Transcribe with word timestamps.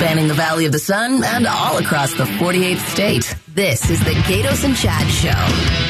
spanning 0.00 0.28
the 0.28 0.34
Valley 0.34 0.64
of 0.64 0.72
the 0.72 0.78
Sun 0.78 1.22
and 1.22 1.46
all 1.46 1.76
across 1.76 2.14
the 2.14 2.24
48th 2.24 2.78
state. 2.88 3.36
This 3.48 3.90
is 3.90 4.02
the 4.02 4.12
Gaydos 4.12 4.64
and 4.64 4.74
Chad 4.74 5.06
Show. 5.08 5.28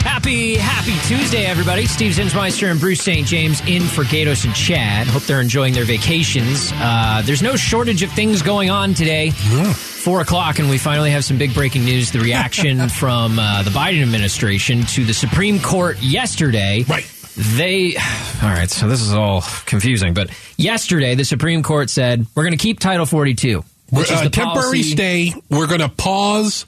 Happy, 0.02 0.56
happy 0.56 0.96
Tuesday, 1.06 1.44
everybody. 1.44 1.86
Steve 1.86 2.14
Zinsmeister 2.14 2.68
and 2.72 2.80
Bruce 2.80 3.00
St. 3.00 3.24
James 3.24 3.60
in 3.68 3.82
for 3.82 4.02
Gaydos 4.02 4.44
and 4.44 4.52
Chad. 4.52 5.06
Hope 5.06 5.22
they're 5.22 5.40
enjoying 5.40 5.74
their 5.74 5.84
vacations. 5.84 6.72
Uh, 6.74 7.22
there's 7.24 7.40
no 7.40 7.54
shortage 7.54 8.02
of 8.02 8.10
things 8.10 8.42
going 8.42 8.68
on 8.68 8.94
today. 8.94 9.30
Four 9.30 10.22
o'clock, 10.22 10.58
and 10.58 10.68
we 10.68 10.76
finally 10.76 11.12
have 11.12 11.24
some 11.24 11.38
big 11.38 11.54
breaking 11.54 11.84
news. 11.84 12.10
The 12.10 12.18
reaction 12.18 12.88
from 12.88 13.38
uh, 13.38 13.62
the 13.62 13.70
Biden 13.70 14.02
administration 14.02 14.82
to 14.86 15.04
the 15.04 15.14
Supreme 15.14 15.60
Court 15.60 16.02
yesterday. 16.02 16.82
Right. 16.88 17.08
They, 17.36 17.94
all 18.42 18.48
right, 18.48 18.68
so 18.68 18.88
this 18.88 19.02
is 19.02 19.14
all 19.14 19.44
confusing, 19.66 20.14
but 20.14 20.30
yesterday 20.56 21.14
the 21.14 21.24
Supreme 21.24 21.62
Court 21.62 21.90
said 21.90 22.26
we're 22.34 22.42
going 22.42 22.58
to 22.58 22.62
keep 22.62 22.80
Title 22.80 23.06
42. 23.06 23.62
Which 23.90 24.10
is 24.10 24.18
uh, 24.18 24.28
temporary 24.30 24.82
stay. 24.82 25.34
We're 25.48 25.66
going 25.66 25.80
to 25.80 25.88
pause 25.88 26.66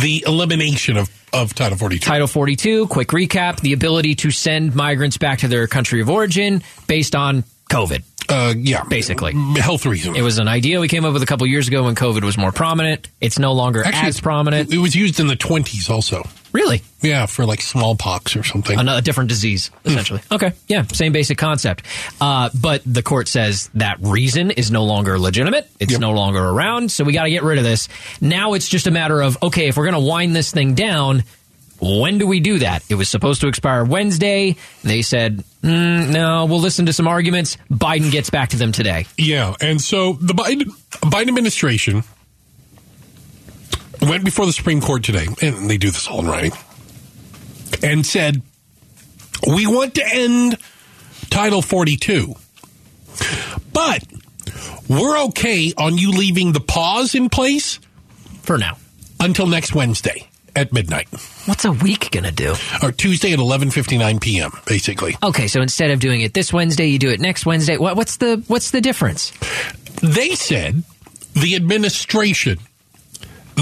the 0.00 0.24
elimination 0.26 0.96
of, 0.96 1.10
of 1.32 1.54
Title 1.54 1.76
42. 1.76 2.04
Title 2.04 2.26
42, 2.26 2.86
quick 2.88 3.08
recap 3.08 3.60
the 3.60 3.72
ability 3.72 4.14
to 4.16 4.30
send 4.30 4.74
migrants 4.74 5.18
back 5.18 5.40
to 5.40 5.48
their 5.48 5.66
country 5.66 6.00
of 6.00 6.08
origin 6.08 6.62
based 6.86 7.14
on 7.14 7.44
COVID. 7.70 8.02
Uh, 8.28 8.54
yeah, 8.56 8.84
Basically. 8.84 9.32
health 9.56 9.84
reasons. 9.84 10.16
It 10.16 10.22
was 10.22 10.38
an 10.38 10.48
idea 10.48 10.80
we 10.80 10.88
came 10.88 11.04
up 11.04 11.12
with 11.12 11.22
a 11.22 11.26
couple 11.26 11.46
years 11.46 11.68
ago 11.68 11.84
when 11.84 11.94
COVID 11.94 12.22
was 12.22 12.38
more 12.38 12.52
prominent. 12.52 13.08
It's 13.20 13.38
no 13.38 13.52
longer 13.52 13.84
Actually, 13.84 14.08
as 14.08 14.20
prominent. 14.20 14.72
It 14.72 14.78
was 14.78 14.94
used 14.94 15.20
in 15.20 15.26
the 15.26 15.36
20s 15.36 15.90
also. 15.90 16.22
Really? 16.52 16.82
Yeah, 17.00 17.26
for 17.26 17.46
like 17.46 17.62
smallpox 17.62 18.36
or 18.36 18.42
something. 18.42 18.78
Another 18.78 19.00
different 19.00 19.28
disease, 19.30 19.70
essentially. 19.84 20.20
Okay. 20.30 20.52
Yeah. 20.68 20.82
Same 20.82 21.12
basic 21.12 21.38
concept. 21.38 21.84
Uh, 22.20 22.50
but 22.60 22.82
the 22.84 23.02
court 23.02 23.28
says 23.28 23.70
that 23.74 23.98
reason 24.00 24.50
is 24.50 24.70
no 24.70 24.84
longer 24.84 25.18
legitimate. 25.18 25.70
It's 25.80 25.92
Yep. 25.92 26.00
no 26.00 26.12
longer 26.12 26.40
around. 26.42 26.92
So 26.92 27.04
we 27.04 27.12
got 27.12 27.24
to 27.24 27.30
get 27.30 27.42
rid 27.42 27.58
of 27.58 27.64
this. 27.64 27.88
Now 28.20 28.52
it's 28.54 28.68
just 28.68 28.86
a 28.86 28.90
matter 28.90 29.20
of, 29.20 29.42
okay, 29.42 29.68
if 29.68 29.76
we're 29.76 29.90
going 29.90 30.00
to 30.02 30.08
wind 30.08 30.36
this 30.36 30.50
thing 30.52 30.74
down, 30.74 31.24
when 31.80 32.18
do 32.18 32.26
we 32.28 32.38
do 32.40 32.60
that? 32.60 32.84
It 32.88 32.94
was 32.94 33.08
supposed 33.08 33.40
to 33.40 33.48
expire 33.48 33.84
Wednesday. 33.84 34.54
They 34.84 35.02
said, 35.02 35.42
mm, 35.62 36.10
no, 36.10 36.44
we'll 36.44 36.60
listen 36.60 36.86
to 36.86 36.92
some 36.92 37.08
arguments. 37.08 37.56
Biden 37.72 38.12
gets 38.12 38.30
back 38.30 38.50
to 38.50 38.56
them 38.56 38.70
today. 38.70 39.06
Yeah, 39.16 39.54
and 39.60 39.80
so 39.80 40.12
the 40.12 40.32
Biden, 40.34 40.66
Biden 41.00 41.28
administration 41.28 42.04
went 44.08 44.24
before 44.24 44.46
the 44.46 44.52
Supreme 44.52 44.80
Court 44.80 45.04
today, 45.04 45.26
and 45.40 45.68
they 45.70 45.78
do 45.78 45.90
this 45.90 46.08
all 46.08 46.20
in 46.20 46.26
writing, 46.26 46.52
and 47.82 48.04
said, 48.06 48.42
We 49.46 49.66
want 49.66 49.94
to 49.96 50.06
end 50.06 50.58
Title 51.30 51.62
42, 51.62 52.34
but 53.72 54.04
we're 54.88 55.18
okay 55.24 55.72
on 55.76 55.98
you 55.98 56.10
leaving 56.10 56.52
the 56.52 56.60
pause 56.60 57.14
in 57.14 57.28
place 57.28 57.78
For 58.42 58.58
now. 58.58 58.76
until 59.20 59.46
next 59.46 59.74
Wednesday 59.74 60.28
at 60.54 60.72
midnight, 60.72 61.08
What's 61.46 61.64
a 61.64 61.72
week 61.72 62.10
going 62.10 62.24
to 62.24 62.32
do? 62.32 62.54
or 62.82 62.92
Tuesday 62.92 63.32
at 63.32 63.38
11.59 63.38 64.20
p.m., 64.20 64.50
basically. 64.66 65.16
Okay, 65.22 65.46
so 65.48 65.62
instead 65.62 65.90
of 65.90 65.98
doing 66.00 66.20
it 66.20 66.34
this 66.34 66.52
Wednesday, 66.52 66.86
you 66.86 66.98
do 66.98 67.08
it 67.10 67.20
next 67.20 67.46
Wednesday. 67.46 67.78
What, 67.78 67.96
what's 67.96 68.18
the 68.18 68.42
what's 68.48 68.70
the 68.70 68.80
difference? 68.80 69.32
they 70.02 70.34
said 70.34 70.82
the 71.34 71.54
administration 71.54 72.58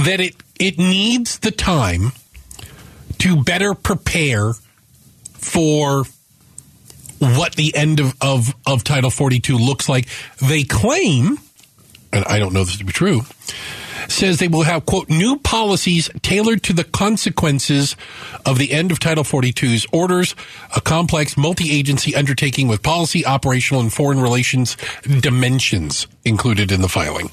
that 0.05 0.21
it 0.21 0.37
it 0.59 0.79
needs 0.79 1.39
the 1.39 1.51
time 1.51 2.13
to 3.19 3.43
better 3.43 3.75
prepare 3.75 4.53
for 5.35 6.05
what 7.19 7.55
the 7.55 7.75
end 7.77 8.01
of, 8.01 8.15
of, 8.21 8.55
of 8.67 8.83
Title 8.83 9.11
42 9.11 9.57
looks 9.57 9.89
like. 9.89 10.09
They 10.43 10.65
claim, 10.65 11.39
and 12.13 12.25
I 12.25 12.39
don't 12.39 12.53
know 12.53 12.65
this 12.65 12.79
to 12.79 12.85
be 12.85 12.93
true, 12.93 13.23
says 14.09 14.39
they 14.39 14.49
will 14.49 14.63
have, 14.63 14.87
quote, 14.87 15.09
new 15.11 15.37
policies 15.39 16.09
tailored 16.23 16.63
to 16.65 16.73
the 16.73 16.85
consequences 16.85 17.95
of 18.47 18.59
the 18.59 18.73
end 18.73 18.91
of 18.91 18.99
Title 18.99 19.25
42's 19.25 19.87
orders, 19.93 20.35
a 20.75 20.81
complex 20.81 21.37
multi 21.37 21.71
agency 21.71 22.15
undertaking 22.17 22.69
with 22.69 22.83
policy, 22.83 23.25
operational, 23.25 23.83
and 23.83 23.93
foreign 23.93 24.21
relations 24.21 24.77
dimensions 25.21 26.07
included 26.25 26.73
in 26.73 26.81
the 26.81 26.89
filing. 26.89 27.31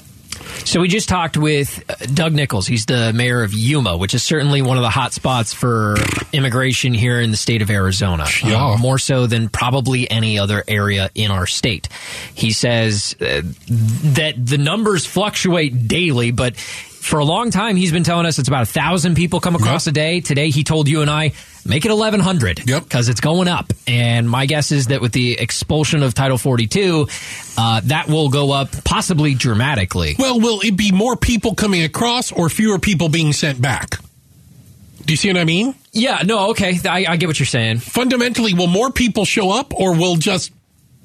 So 0.64 0.80
we 0.80 0.88
just 0.88 1.08
talked 1.08 1.36
with 1.36 1.82
uh, 1.88 1.94
Doug 2.12 2.32
Nichols. 2.34 2.66
He's 2.66 2.86
the 2.86 3.12
mayor 3.12 3.42
of 3.42 3.52
Yuma, 3.54 3.96
which 3.96 4.14
is 4.14 4.22
certainly 4.22 4.60
one 4.62 4.76
of 4.76 4.82
the 4.82 4.90
hot 4.90 5.12
spots 5.12 5.52
for 5.54 5.96
immigration 6.32 6.92
here 6.94 7.20
in 7.20 7.30
the 7.30 7.36
state 7.36 7.62
of 7.62 7.70
Arizona. 7.70 8.24
Uh, 8.24 8.48
Yeah. 8.48 8.76
more 8.78 8.98
so 8.98 9.26
than 9.26 9.48
probably 9.48 10.10
any 10.10 10.38
other 10.38 10.62
area 10.68 11.10
in 11.14 11.30
our 11.30 11.46
state. 11.46 11.88
He 12.34 12.52
says 12.52 13.16
uh, 13.20 13.42
that 13.68 14.34
the 14.38 14.58
numbers 14.58 15.06
fluctuate 15.06 15.88
daily, 15.88 16.30
but 16.30 16.54
for 17.00 17.18
a 17.18 17.24
long 17.24 17.50
time 17.50 17.76
he's 17.76 17.92
been 17.92 18.04
telling 18.04 18.26
us 18.26 18.38
it's 18.38 18.48
about 18.48 18.62
a 18.62 18.66
thousand 18.66 19.14
people 19.14 19.40
come 19.40 19.54
across 19.54 19.86
Yep. 19.86 19.92
a 19.92 19.94
day. 19.94 20.20
Today 20.20 20.50
he 20.50 20.64
told 20.64 20.88
you 20.88 21.00
and 21.02 21.10
I 21.10 21.32
make 21.64 21.84
it 21.84 21.90
eleven 21.90 22.20
hundred. 22.20 22.68
Yep. 22.68 22.84
because 22.84 23.08
it's 23.08 23.20
going 23.20 23.48
up. 23.48 23.72
And 23.86 24.28
my 24.28 24.46
guess 24.46 24.72
is 24.72 24.88
that 24.88 25.00
with 25.00 25.12
the 25.12 25.38
expulsion 25.38 26.02
of 26.02 26.14
Title 26.14 26.38
Forty 26.38 26.66
Two, 26.66 27.08
uh, 27.56 27.80
that 27.84 28.08
will 28.08 28.28
go 28.28 28.52
up 28.52 28.70
possibly 28.84 29.34
dramatically. 29.34 30.16
Well, 30.18 30.40
will 30.40 30.60
it 30.60 30.76
be 30.76 30.92
more 30.92 31.16
people 31.16 31.54
coming 31.54 31.82
across 31.84 32.30
or 32.32 32.48
fewer 32.48 32.78
people 32.78 33.08
being 33.08 33.32
sent 33.32 33.60
back? 33.60 33.96
Do 35.04 35.12
you 35.12 35.16
see 35.16 35.28
what 35.28 35.38
I 35.38 35.44
mean? 35.44 35.74
Yeah, 35.92 36.20
no, 36.26 36.50
okay. 36.50 36.78
I, 36.86 37.06
I 37.08 37.16
get 37.16 37.28
what 37.28 37.38
you're 37.40 37.46
saying. 37.46 37.78
Fundamentally, 37.78 38.52
will 38.52 38.66
more 38.66 38.92
people 38.92 39.24
show 39.24 39.50
up 39.50 39.72
or 39.72 39.96
will 39.96 40.16
just 40.16 40.52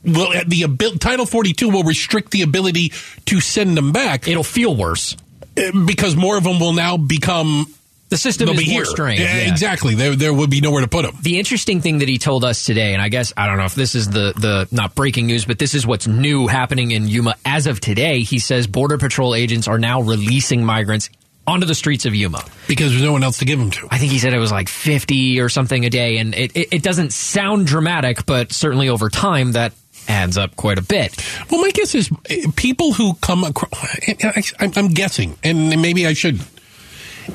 will 0.03 0.29
the 0.45 0.97
Title 0.99 1.25
42 1.25 1.69
will 1.69 1.83
restrict 1.83 2.31
the 2.31 2.41
ability 2.41 2.91
to 3.27 3.39
send 3.39 3.77
them 3.77 3.93
back 3.93 4.27
It'll 4.27 4.43
feel 4.43 4.75
worse. 4.75 5.15
Because 5.55 6.15
more 6.15 6.37
of 6.37 6.43
them 6.43 6.59
will 6.59 6.73
now 6.73 6.97
become 6.97 7.65
The 8.09 8.17
system 8.17 8.47
they'll 8.47 8.55
is 8.59 8.63
be 8.65 8.71
more 8.71 8.81
here. 8.83 8.85
strained. 8.85 9.19
Yeah, 9.21 9.37
yeah. 9.43 9.51
Exactly. 9.51 9.95
There 9.95 10.15
there 10.15 10.33
would 10.33 10.49
be 10.49 10.61
nowhere 10.61 10.81
to 10.81 10.87
put 10.87 11.05
them. 11.05 11.15
The 11.21 11.39
interesting 11.39 11.81
thing 11.81 11.99
that 11.99 12.07
he 12.09 12.17
told 12.17 12.43
us 12.45 12.65
today, 12.65 12.93
and 12.93 13.01
I 13.01 13.09
guess 13.09 13.33
I 13.37 13.47
don't 13.47 13.57
know 13.57 13.65
if 13.65 13.75
this 13.75 13.95
is 13.95 14.09
the 14.09 14.33
the 14.35 14.67
not 14.71 14.95
breaking 14.95 15.27
news, 15.27 15.45
but 15.45 15.59
this 15.59 15.73
is 15.73 15.85
what's 15.87 16.07
new 16.07 16.47
happening 16.47 16.91
in 16.91 17.07
Yuma 17.07 17.35
as 17.45 17.67
of 17.67 17.79
today. 17.79 18.21
He 18.21 18.39
says 18.39 18.67
border 18.67 18.97
patrol 18.97 19.35
agents 19.35 19.67
are 19.67 19.79
now 19.79 20.01
releasing 20.01 20.63
migrants 20.63 21.09
onto 21.45 21.65
the 21.65 21.75
streets 21.75 22.05
of 22.05 22.15
Yuma. 22.15 22.41
Because 22.69 22.91
there's 22.91 23.03
no 23.03 23.11
one 23.11 23.21
else 23.23 23.39
to 23.39 23.45
give 23.45 23.59
them 23.59 23.69
to. 23.71 23.87
I 23.91 23.97
think 23.97 24.11
he 24.13 24.19
said 24.19 24.33
it 24.33 24.37
was 24.39 24.51
like 24.51 24.69
50 24.69 25.41
or 25.41 25.49
something 25.49 25.83
a 25.83 25.89
day, 25.89 26.17
and 26.19 26.33
it, 26.33 26.55
it, 26.55 26.67
it 26.75 26.83
doesn't 26.83 27.11
sound 27.11 27.67
dramatic, 27.67 28.25
but 28.25 28.53
certainly 28.53 28.87
over 28.87 29.09
time 29.09 29.51
that 29.51 29.73
adds 30.07 30.37
up 30.37 30.55
quite 30.55 30.77
a 30.77 30.81
bit. 30.83 31.15
Well, 31.49 31.61
my 31.61 31.71
guess 31.71 31.95
is 31.95 32.11
uh, 32.11 32.51
people 32.55 32.93
who 32.93 33.13
come 33.15 33.43
across, 33.43 33.71
I'm, 34.59 34.71
I'm 34.75 34.87
guessing, 34.89 35.37
and 35.43 35.69
maybe 35.81 36.05
I 36.07 36.13
should. 36.13 36.39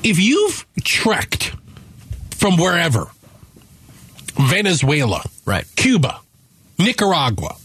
If 0.03 0.19
you've 0.19 0.67
trekked 0.85 1.55
from 2.37 2.57
wherever, 2.57 3.07
Venezuela, 4.39 5.23
Right. 5.45 5.65
Cuba, 5.77 6.21
Nicaragua, 6.79 7.57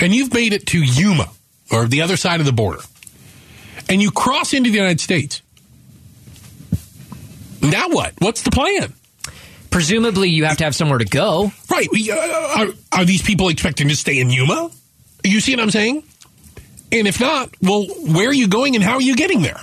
and 0.00 0.14
you've 0.14 0.34
made 0.34 0.52
it 0.52 0.66
to 0.66 0.82
Yuma 0.82 1.28
or 1.70 1.86
the 1.86 2.02
other 2.02 2.16
side 2.16 2.40
of 2.40 2.46
the 2.46 2.52
border, 2.52 2.80
and 3.88 4.02
you 4.02 4.10
cross 4.10 4.52
into 4.52 4.70
the 4.70 4.76
United 4.76 5.00
States, 5.00 5.40
now 7.62 7.88
what? 7.88 8.12
What's 8.18 8.42
the 8.42 8.50
plan? 8.50 8.92
Presumably, 9.76 10.30
you 10.30 10.46
have 10.46 10.56
to 10.56 10.64
have 10.64 10.74
somewhere 10.74 10.96
to 10.96 11.04
go. 11.04 11.52
Right. 11.70 11.86
uh, 12.10 12.54
Are, 12.56 12.68
are 13.00 13.04
these 13.04 13.20
people 13.20 13.50
expecting 13.50 13.88
to 13.90 13.96
stay 13.96 14.18
in 14.20 14.30
Yuma? 14.30 14.70
You 15.22 15.38
see 15.40 15.54
what 15.54 15.60
I'm 15.62 15.70
saying? 15.70 16.02
And 16.90 17.06
if 17.06 17.20
not, 17.20 17.50
well, 17.60 17.84
where 17.86 18.26
are 18.30 18.32
you 18.32 18.48
going 18.48 18.74
and 18.74 18.82
how 18.82 18.94
are 18.94 19.02
you 19.02 19.14
getting 19.16 19.42
there? 19.42 19.60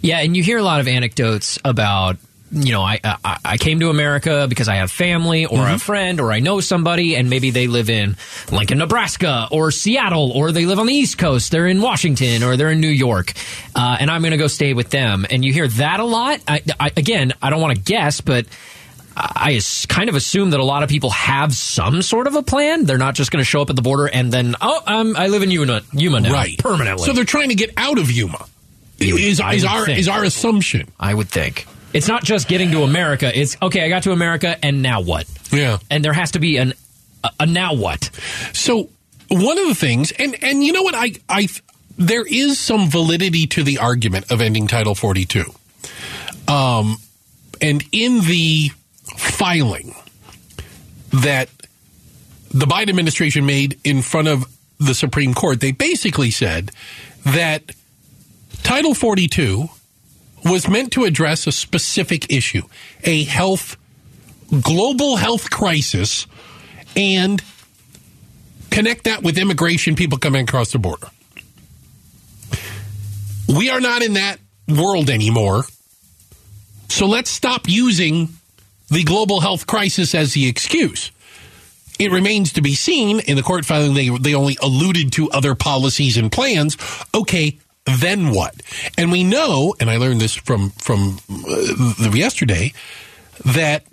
Yeah, 0.00 0.18
and 0.18 0.36
you 0.36 0.42
hear 0.42 0.58
a 0.58 0.64
lot 0.64 0.80
of 0.80 0.88
anecdotes 0.88 1.60
about 1.64 2.16
you 2.50 2.72
know 2.72 2.82
I 2.82 2.98
I, 3.04 3.38
I 3.44 3.56
came 3.56 3.78
to 3.80 3.90
America 3.90 4.46
because 4.48 4.66
I 4.68 4.76
have 4.76 4.90
family 4.90 5.46
or 5.46 5.58
Mm-hmm. 5.58 5.74
a 5.74 5.78
friend 5.78 6.20
or 6.20 6.32
I 6.32 6.40
know 6.40 6.58
somebody 6.58 7.14
and 7.14 7.30
maybe 7.30 7.50
they 7.50 7.68
live 7.68 7.90
in 7.90 8.16
Lincoln, 8.50 8.78
Nebraska 8.78 9.46
or 9.52 9.70
Seattle 9.70 10.32
or 10.32 10.50
they 10.50 10.66
live 10.66 10.80
on 10.80 10.86
the 10.86 10.94
East 10.94 11.18
Coast. 11.18 11.52
They're 11.52 11.68
in 11.68 11.80
Washington 11.80 12.42
or 12.42 12.56
they're 12.56 12.70
in 12.72 12.80
New 12.80 12.88
York, 12.88 13.32
uh, 13.76 13.98
and 14.00 14.10
I'm 14.10 14.22
going 14.22 14.32
to 14.32 14.38
go 14.38 14.48
stay 14.48 14.72
with 14.74 14.90
them. 14.90 15.24
And 15.30 15.44
you 15.44 15.52
hear 15.52 15.68
that 15.68 16.00
a 16.00 16.04
lot. 16.04 16.40
I, 16.48 16.62
I, 16.80 16.90
again, 16.96 17.32
I 17.40 17.50
don't 17.50 17.60
want 17.60 17.76
to 17.76 17.82
guess, 17.82 18.20
but. 18.20 18.46
I 19.20 19.60
kind 19.88 20.08
of 20.08 20.14
assume 20.14 20.50
that 20.50 20.60
a 20.60 20.64
lot 20.64 20.82
of 20.82 20.88
people 20.88 21.10
have 21.10 21.52
some 21.52 22.02
sort 22.02 22.26
of 22.28 22.34
a 22.36 22.42
plan. 22.42 22.84
They're 22.84 22.98
not 22.98 23.14
just 23.14 23.32
going 23.32 23.40
to 23.40 23.44
show 23.44 23.60
up 23.60 23.70
at 23.70 23.76
the 23.76 23.82
border 23.82 24.06
and 24.06 24.32
then, 24.32 24.54
oh, 24.60 24.80
um, 24.86 25.16
I 25.16 25.26
live 25.26 25.42
in 25.42 25.50
Yuma, 25.50 25.82
Yuma 25.92 26.20
now, 26.20 26.32
right. 26.32 26.56
permanently. 26.58 27.04
So 27.04 27.12
they're 27.12 27.24
trying 27.24 27.48
to 27.48 27.56
get 27.56 27.72
out 27.76 27.98
of 27.98 28.10
Yuma. 28.10 28.38
Would- 29.00 29.08
Is, 29.08 29.40
is 29.40 29.64
our 29.64 29.86
think. 29.86 29.98
is 29.98 30.08
our 30.08 30.22
assumption? 30.24 30.88
I 30.98 31.14
would 31.14 31.28
think. 31.28 31.66
It's 31.92 32.06
not 32.08 32.22
just 32.22 32.48
getting 32.48 32.70
to 32.72 32.82
America. 32.82 33.30
It's 33.36 33.56
okay. 33.62 33.84
I 33.84 33.88
got 33.88 34.02
to 34.04 34.12
America, 34.12 34.56
and 34.62 34.82
now 34.82 35.00
what? 35.00 35.26
Yeah. 35.50 35.78
And 35.90 36.04
there 36.04 36.12
has 36.12 36.32
to 36.32 36.38
be 36.38 36.58
an 36.58 36.74
a, 37.24 37.30
a 37.40 37.46
now 37.46 37.74
what? 37.74 38.10
So 38.52 38.90
one 39.28 39.58
of 39.58 39.68
the 39.68 39.74
things, 39.74 40.12
and 40.12 40.36
and 40.42 40.62
you 40.62 40.72
know 40.72 40.82
what, 40.82 40.94
I 40.94 41.12
I 41.28 41.48
there 41.96 42.26
is 42.26 42.58
some 42.58 42.90
validity 42.90 43.46
to 43.48 43.62
the 43.62 43.78
argument 43.78 44.30
of 44.30 44.40
ending 44.40 44.66
Title 44.66 44.94
42. 44.94 45.44
Um, 46.46 46.96
and 47.60 47.82
in 47.92 48.20
the 48.20 48.70
filing 49.18 49.94
that 51.10 51.48
the 52.50 52.66
Biden 52.66 52.88
administration 52.88 53.44
made 53.46 53.78
in 53.84 54.02
front 54.02 54.28
of 54.28 54.46
the 54.78 54.94
Supreme 54.94 55.34
Court, 55.34 55.60
they 55.60 55.72
basically 55.72 56.30
said 56.30 56.70
that 57.24 57.72
Title 58.62 58.94
42 58.94 59.68
was 60.44 60.68
meant 60.68 60.92
to 60.92 61.04
address 61.04 61.46
a 61.46 61.52
specific 61.52 62.32
issue, 62.32 62.62
a 63.04 63.24
health, 63.24 63.76
global 64.62 65.16
health 65.16 65.50
crisis, 65.50 66.26
and 66.96 67.42
connect 68.70 69.04
that 69.04 69.22
with 69.22 69.38
immigration, 69.38 69.94
people 69.94 70.18
coming 70.18 70.44
across 70.44 70.72
the 70.72 70.78
border. 70.78 71.08
We 73.48 73.70
are 73.70 73.80
not 73.80 74.02
in 74.02 74.14
that 74.14 74.38
world 74.68 75.10
anymore. 75.10 75.64
So 76.88 77.06
let's 77.06 77.30
stop 77.30 77.68
using 77.68 78.37
the 78.90 79.04
global 79.04 79.40
health 79.40 79.66
crisis 79.66 80.14
as 80.14 80.34
the 80.34 80.48
excuse. 80.48 81.10
It 81.98 82.12
remains 82.12 82.52
to 82.52 82.62
be 82.62 82.74
seen 82.74 83.20
in 83.20 83.36
the 83.36 83.42
court 83.42 83.64
filing. 83.64 83.94
They, 83.94 84.08
they 84.08 84.34
only 84.34 84.56
alluded 84.62 85.12
to 85.14 85.30
other 85.30 85.54
policies 85.54 86.16
and 86.16 86.30
plans. 86.30 86.76
Okay, 87.12 87.58
then 87.84 88.30
what? 88.30 88.54
And 88.96 89.10
we 89.10 89.24
know, 89.24 89.74
and 89.80 89.90
I 89.90 89.96
learned 89.96 90.20
this 90.20 90.34
from 90.34 90.70
from 90.70 91.18
uh, 91.30 92.10
yesterday, 92.12 92.72
that 93.44 93.84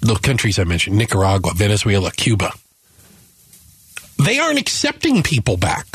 the 0.00 0.14
countries 0.14 0.58
I 0.58 0.64
mentioned, 0.64 0.96
Nicaragua, 0.96 1.52
Venezuela, 1.54 2.10
Cuba, 2.10 2.52
they 4.24 4.38
aren't 4.38 4.58
accepting 4.58 5.22
people 5.22 5.56
back. 5.56 5.86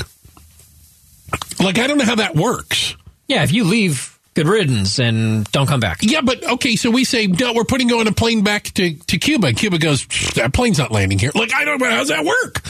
Like 1.60 1.80
I 1.80 1.88
don't 1.88 1.98
know 1.98 2.06
how 2.06 2.16
that 2.16 2.36
works. 2.36 2.96
Yeah, 3.28 3.44
if 3.44 3.52
you 3.52 3.64
leave, 3.64 4.17
good 4.38 4.48
riddance, 4.48 5.00
and 5.00 5.44
don't 5.51 5.68
come 5.68 5.80
back. 5.80 5.98
Yeah, 6.01 6.22
but 6.22 6.44
okay, 6.44 6.75
so 6.75 6.92
we 6.92 7.04
say 7.04 7.28
no, 7.28 7.54
we're 7.54 7.63
putting 7.63 7.89
you 7.89 8.00
on 8.00 8.07
a 8.07 8.12
plane 8.12 8.44
back 8.44 8.66
to, 8.75 8.94
to 8.94 9.18
Cuba. 9.18 9.48
And 9.48 9.57
Cuba 9.57 9.80
goes, 9.80 10.06
that 10.36 10.54
plane's 10.54 10.78
not 10.78 10.92
landing 10.92 11.19
here. 11.19 11.31
Like 11.34 11.54
I 11.54 11.66
don't 11.66 11.81
know 11.81 11.89
how's 11.89 12.10
that 12.10 12.24
work. 12.24 12.62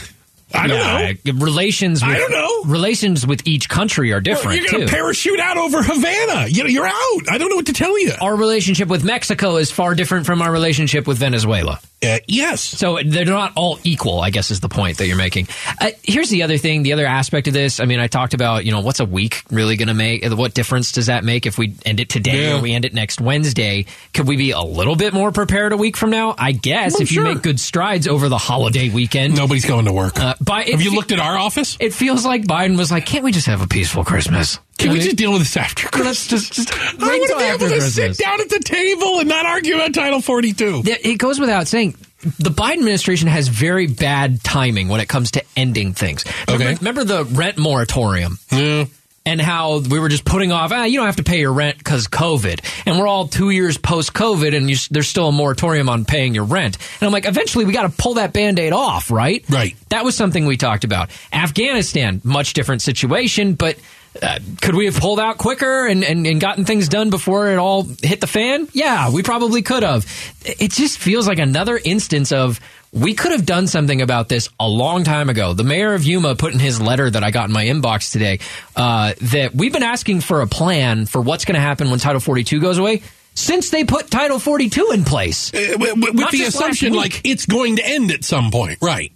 I 0.53 0.67
don't 0.67 1.25
know. 1.25 1.45
Relations. 1.45 2.01
With, 2.01 2.15
I 2.15 2.17
don't 2.17 2.31
know. 2.31 2.71
Relations 2.71 3.27
with 3.27 3.45
each 3.45 3.67
country 3.67 4.13
are 4.13 4.21
different 4.21 4.61
You're 4.61 4.71
going 4.71 4.87
to 4.87 4.93
parachute 4.93 5.41
out 5.41 5.57
over 5.57 5.83
Havana. 5.83 6.47
You 6.47 6.63
know, 6.63 6.69
you're 6.69 6.87
out. 6.87 7.29
I 7.29 7.37
don't 7.37 7.49
know 7.49 7.57
what 7.57 7.65
to 7.65 7.73
tell 7.73 7.99
you. 7.99 8.13
our 8.21 8.35
relationship 8.35 8.87
with 8.87 9.03
Mexico 9.03 9.57
is 9.57 9.71
far 9.71 9.93
different 9.93 10.25
from 10.25 10.41
our 10.41 10.51
relationship 10.51 11.05
with 11.05 11.17
Venezuela. 11.17 11.81
Uh, 12.03 12.19
yes. 12.27 12.61
So 12.61 12.99
they're 13.03 13.25
not 13.25 13.53
all 13.55 13.79
equal, 13.83 14.19
I 14.21 14.29
guess 14.29 14.51
is 14.51 14.59
the 14.59 14.69
point 14.69 14.99
that 14.99 15.07
you're 15.07 15.17
making. 15.17 15.47
Uh, 15.81 15.89
here's 16.03 16.29
the 16.29 16.43
other 16.43 16.59
thing, 16.59 16.83
the 16.83 16.93
other 16.93 17.07
aspect 17.07 17.47
of 17.47 17.53
this. 17.55 17.79
I 17.79 17.85
mean, 17.85 17.99
I 17.99 18.05
talked 18.05 18.35
about, 18.35 18.65
you 18.65 18.71
know, 18.71 18.81
what's 18.81 18.99
a 18.99 19.05
week 19.05 19.43
really 19.49 19.77
going 19.77 19.87
to 19.87 19.95
make? 19.95 20.23
What 20.29 20.53
difference 20.53 20.91
does 20.91 21.07
that 21.07 21.23
make 21.23 21.47
if 21.47 21.57
we 21.57 21.73
end 21.85 21.99
it 21.99 22.07
today 22.09 22.49
Yeah. 22.49 22.57
or 22.59 22.61
we 22.61 22.73
end 22.73 22.85
it 22.85 22.93
next 22.93 23.19
Wednesday? 23.19 23.85
Could 24.13 24.27
we 24.27 24.37
be 24.37 24.51
a 24.51 24.61
little 24.61 24.95
bit 24.95 25.11
more 25.13 25.31
prepared 25.31 25.73
a 25.73 25.77
week 25.77 25.97
from 25.97 26.11
now? 26.11 26.35
I 26.37 26.51
guess 26.51 26.93
Well, 26.93 27.01
if 27.01 27.11
you 27.11 27.23
make 27.23 27.41
good 27.41 27.59
strides 27.59 28.07
over 28.07 28.29
the 28.29 28.37
holiday 28.37 28.89
weekend. 28.89 29.35
Nobody's 29.35 29.65
going 29.65 29.85
to 29.85 29.93
work. 29.93 30.19
Uh, 30.19 30.35
but 30.39 30.67
Have 30.69 30.81
you 30.81 30.91
fe- 30.91 30.95
looked 30.95 31.11
at 31.11 31.19
our 31.19 31.35
office? 31.37 31.77
It 31.79 31.93
feels 31.95 32.23
like 32.25 32.43
Biden 32.43 32.77
was 32.77 32.91
like, 32.91 33.07
can't 33.07 33.23
we 33.23 33.31
just 33.31 33.47
have 33.47 33.61
a 33.63 33.67
peaceful 33.67 34.03
Christmas? 34.03 34.59
Can 34.77 34.89
I 34.89 34.91
we 34.93 34.99
mean, 34.99 35.05
just 35.05 35.17
deal 35.17 35.31
with 35.31 35.41
this 35.41 35.57
after 35.57 35.83
let's 36.03 36.27
Christmas? 36.27 36.49
just, 36.49 36.53
just 36.53 36.73
I 37.01 37.05
want 37.17 37.29
to 37.31 37.37
be 37.37 37.43
able 37.43 37.59
to 37.59 37.65
Christmas. 37.67 37.93
sit 37.95 38.17
down 38.17 38.39
at 38.41 38.49
the 38.49 38.59
table 38.59 39.19
and 39.19 39.27
not 39.27 39.45
argue 39.45 39.75
about 39.75 39.93
Title 39.93 40.21
42. 40.21 40.83
Yeah, 40.85 40.95
It 41.03 41.15
goes 41.17 41.39
without 41.39 41.67
saying. 41.67 41.95
The 42.39 42.49
Biden 42.49 42.73
administration 42.79 43.27
has 43.27 43.47
very 43.47 43.87
bad 43.87 44.43
timing 44.43 44.87
when 44.87 44.99
it 45.01 45.07
comes 45.07 45.31
to 45.31 45.43
ending 45.55 45.93
things. 45.93 46.25
Remember, 46.47 46.63
Okay. 46.65 46.75
remember 46.75 47.03
the 47.03 47.23
rent 47.25 47.57
moratorium 47.59 48.39
Yeah. 48.51 48.85
and 49.25 49.39
how 49.39 49.79
we 49.79 49.99
were 49.99 50.09
just 50.09 50.25
putting 50.25 50.51
off, 50.51 50.71
ah, 50.71 50.83
you 50.85 50.97
don't 50.97 51.05
have 51.05 51.17
to 51.17 51.23
pay 51.23 51.39
your 51.39 51.53
rent 51.53 51.77
because 51.77 52.07
COVID. 52.07 52.59
And 52.87 52.97
we're 52.99 53.07
all 53.07 53.27
two 53.27 53.51
years 53.51 53.77
post 53.77 54.13
COVID 54.13 54.55
and 54.57 54.67
you, 54.69 54.77
there's 54.89 55.07
still 55.07 55.27
a 55.27 55.31
moratorium 55.31 55.89
on 55.89 56.05
paying 56.05 56.33
your 56.33 56.45
rent. 56.45 56.77
And 56.99 57.05
I'm 57.07 57.13
like, 57.13 57.25
eventually 57.27 57.65
we 57.65 57.73
got 57.73 57.83
to 57.83 57.89
pull 58.01 58.15
that 58.15 58.33
band 58.33 58.57
aid 58.57 58.73
off, 58.73 59.11
right? 59.11 59.43
Right. 59.49 59.75
That 59.89 60.03
was 60.03 60.15
something 60.15 60.45
we 60.47 60.57
talked 60.57 60.83
about. 60.85 61.09
Afghanistan, 61.31 62.19
much 62.23 62.53
different 62.53 62.81
situation, 62.81 63.53
but 63.53 63.77
uh, 64.21 64.39
could 64.61 64.75
we 64.75 64.85
have 64.85 64.95
pulled 64.95 65.19
out 65.19 65.37
quicker 65.37 65.87
and, 65.87 66.03
and, 66.03 66.25
and 66.25 66.39
gotten 66.39 66.65
things 66.65 66.87
done 66.89 67.09
before 67.09 67.49
it 67.51 67.57
all 67.57 67.83
hit 68.01 68.21
the 68.21 68.27
fan? 68.27 68.67
Yeah, 68.73 69.11
we 69.11 69.23
probably 69.23 69.61
could 69.61 69.83
have. 69.83 70.05
It 70.45 70.71
just 70.71 70.97
feels 70.97 71.27
like 71.27 71.39
another 71.39 71.79
instance 71.83 72.31
of 72.31 72.59
we 72.93 73.13
could 73.13 73.31
have 73.31 73.45
done 73.45 73.67
something 73.67 74.01
about 74.01 74.29
this 74.29 74.49
a 74.59 74.67
long 74.67 75.03
time 75.03 75.29
ago. 75.29 75.53
The 75.53 75.63
mayor 75.63 75.93
of 75.93 76.03
Yuma 76.03 76.35
put 76.35 76.53
in 76.53 76.59
his 76.59 76.81
letter 76.81 77.09
that 77.09 77.23
I 77.23 77.31
got 77.31 77.49
in 77.49 77.53
my 77.53 77.65
inbox 77.65 78.11
today 78.11 78.39
uh, 78.75 79.13
that 79.21 79.53
we've 79.53 79.73
been 79.73 79.83
asking 79.83 80.21
for 80.21 80.41
a 80.41 80.47
plan 80.47 81.05
for 81.05 81.21
what's 81.21 81.45
going 81.45 81.55
to 81.55 81.61
happen 81.61 81.89
when 81.89 81.99
Title 81.99 82.21
42 82.21 82.59
goes 82.59 82.77
away 82.77 83.03
since 83.35 83.69
they 83.69 83.83
put 83.83 84.09
Title 84.09 84.39
42 84.39 84.91
in 84.93 85.03
place. 85.03 85.53
Uh, 85.53 85.73
w- 85.73 85.93
w- 85.95 86.13
with 86.13 86.31
the 86.31 86.43
assumption 86.43 86.93
like 86.93 87.21
it's 87.23 87.45
going 87.45 87.75
to 87.75 87.85
end 87.87 88.11
at 88.11 88.23
some 88.23 88.49
point. 88.51 88.79
Right. 88.81 89.11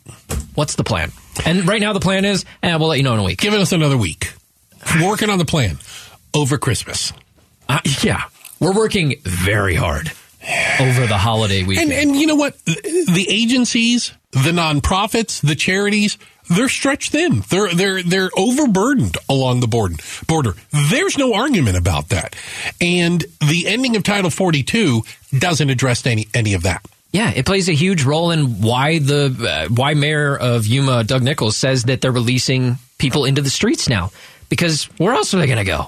What's 0.53 0.75
the 0.75 0.83
plan? 0.83 1.11
And 1.45 1.67
right 1.67 1.81
now 1.81 1.93
the 1.93 1.99
plan 1.99 2.25
is, 2.25 2.45
eh, 2.61 2.75
we'll 2.75 2.89
let 2.89 2.97
you 2.97 3.03
know 3.03 3.13
in 3.13 3.19
a 3.19 3.23
week. 3.23 3.39
Giving 3.39 3.61
us 3.61 3.71
another 3.71 3.97
week. 3.97 4.33
Working 5.01 5.29
on 5.29 5.37
the 5.39 5.45
plan 5.45 5.77
over 6.33 6.57
Christmas. 6.57 7.13
Uh, 7.69 7.79
yeah, 8.01 8.23
we're 8.59 8.73
working 8.73 9.15
very 9.23 9.75
hard 9.75 10.11
over 10.79 11.07
the 11.07 11.17
holiday 11.17 11.63
weekend. 11.63 11.91
And 11.91 12.09
and 12.09 12.15
you 12.19 12.27
know 12.27 12.35
what? 12.35 12.57
The 12.65 13.25
agencies, 13.29 14.11
the 14.31 14.51
nonprofits, 14.51 15.41
the 15.41 15.55
charities, 15.55 16.17
they're 16.49 16.67
stretched 16.69 17.11
thin. 17.11 17.43
They're 17.49 17.73
they're 17.73 18.03
they're 18.03 18.29
overburdened 18.37 19.17
along 19.29 19.59
the 19.61 19.67
border. 19.67 19.95
Border. 20.27 20.53
There's 20.89 21.17
no 21.17 21.33
argument 21.33 21.77
about 21.77 22.09
that. 22.09 22.35
And 22.81 23.23
the 23.39 23.65
ending 23.67 23.95
of 23.95 24.03
Title 24.03 24.29
42 24.29 25.03
doesn't 25.37 25.69
address 25.69 26.05
any 26.05 26.27
any 26.33 26.53
of 26.55 26.63
that. 26.63 26.83
yeah, 27.13 27.31
it 27.33 27.45
plays 27.45 27.69
a 27.69 27.73
huge 27.73 28.03
role 28.03 28.31
in 28.31 28.61
why 28.61 28.99
the 28.99 29.67
uh, 29.69 29.73
why 29.73 29.93
Mayor 29.93 30.35
of 30.37 30.65
Yuma 30.67 31.03
Doug 31.03 31.21
Nichols 31.23 31.55
says 31.55 31.83
that 31.83 32.01
they're 32.01 32.11
releasing 32.11 32.77
people 32.97 33.25
into 33.25 33.41
the 33.41 33.49
streets 33.49 33.87
now. 33.87 34.11
Because 34.51 34.83
where 34.97 35.13
else 35.13 35.33
are 35.33 35.37
they 35.39 35.47
going 35.47 35.57
to 35.57 35.63
go? 35.63 35.87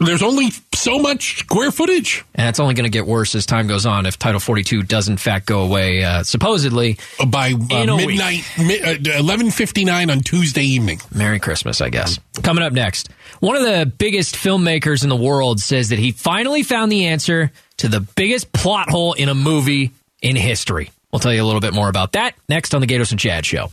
There's 0.00 0.22
only 0.22 0.52
so 0.74 0.98
much 0.98 1.40
square 1.40 1.70
footage 1.70 2.24
And 2.34 2.48
it's 2.48 2.58
only 2.60 2.72
going 2.74 2.84
to 2.84 2.90
get 2.90 3.06
worse 3.06 3.34
as 3.34 3.44
time 3.44 3.66
goes 3.66 3.84
on 3.84 4.06
if 4.06 4.18
Title 4.18 4.40
42 4.40 4.84
does 4.84 5.08
in 5.08 5.16
fact 5.18 5.46
go 5.46 5.60
away. 5.62 6.02
Uh, 6.02 6.22
supposedly, 6.22 6.96
by 7.26 7.52
uh, 7.52 7.84
a 7.86 7.96
week. 7.96 8.06
midnight, 8.06 8.48
mi- 8.56 8.80
uh, 8.80 8.94
11:59 8.94 10.10
on 10.10 10.20
Tuesday 10.20 10.62
evening. 10.62 11.00
Merry 11.14 11.40
Christmas, 11.40 11.80
I 11.80 11.90
guess. 11.90 12.18
Coming 12.42 12.64
up 12.64 12.72
next, 12.72 13.10
one 13.40 13.56
of 13.56 13.62
the 13.62 13.84
biggest 13.84 14.36
filmmakers 14.36 15.02
in 15.02 15.08
the 15.10 15.16
world 15.16 15.60
says 15.60 15.90
that 15.90 15.98
he 15.98 16.12
finally 16.12 16.62
found 16.62 16.90
the 16.90 17.06
answer 17.06 17.50
to 17.78 17.88
the 17.88 18.00
biggest 18.00 18.52
plot 18.52 18.88
hole 18.88 19.12
in 19.12 19.28
a 19.28 19.34
movie 19.34 19.90
in 20.22 20.36
history. 20.36 20.90
We'll 21.12 21.20
tell 21.20 21.34
you 21.34 21.42
a 21.42 21.44
little 21.44 21.60
bit 21.60 21.74
more 21.74 21.88
about 21.88 22.12
that 22.12 22.34
next 22.48 22.74
on 22.74 22.80
the 22.80 22.86
Gaydos 22.86 23.10
and 23.10 23.20
Chad 23.20 23.44
Show. 23.44 23.68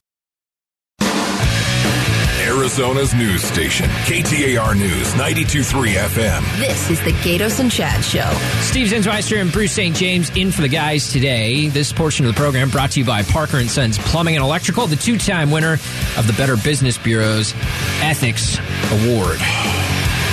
Arizona's 2.68 3.14
news 3.14 3.44
station, 3.44 3.90
KTAR 4.06 4.78
News 4.78 5.12
92.3 5.16 5.96
FM. 5.96 6.60
This 6.60 6.90
is 6.90 7.04
the 7.04 7.12
Gaydos 7.12 7.60
and 7.60 7.70
Chad 7.70 8.02
Show. 8.06 8.32
Steve 8.62 8.88
Zinsmeister 8.88 9.42
and 9.42 9.52
Bruce 9.52 9.74
St. 9.74 9.94
James 9.94 10.30
in 10.38 10.50
for 10.50 10.62
the 10.62 10.70
guys 10.70 11.12
today. 11.12 11.68
This 11.68 11.92
portion 11.92 12.26
of 12.26 12.34
the 12.34 12.40
program 12.40 12.70
brought 12.70 12.92
to 12.92 13.02
you 13.02 13.06
by 13.06 13.22
Parker 13.24 13.58
and 13.58 13.70
Sons 13.70 13.98
Plumbing 13.98 14.38
and 14.38 14.44
Electrical, 14.46 14.88
the 14.88 14.96
two-time 14.96 15.52
winner 15.52 15.74
of 15.74 16.26
the 16.26 16.32
Better 16.38 16.56
Business 16.56 16.98
Bureau's 16.98 17.54
Ethics 18.02 18.58
Award. 18.92 19.40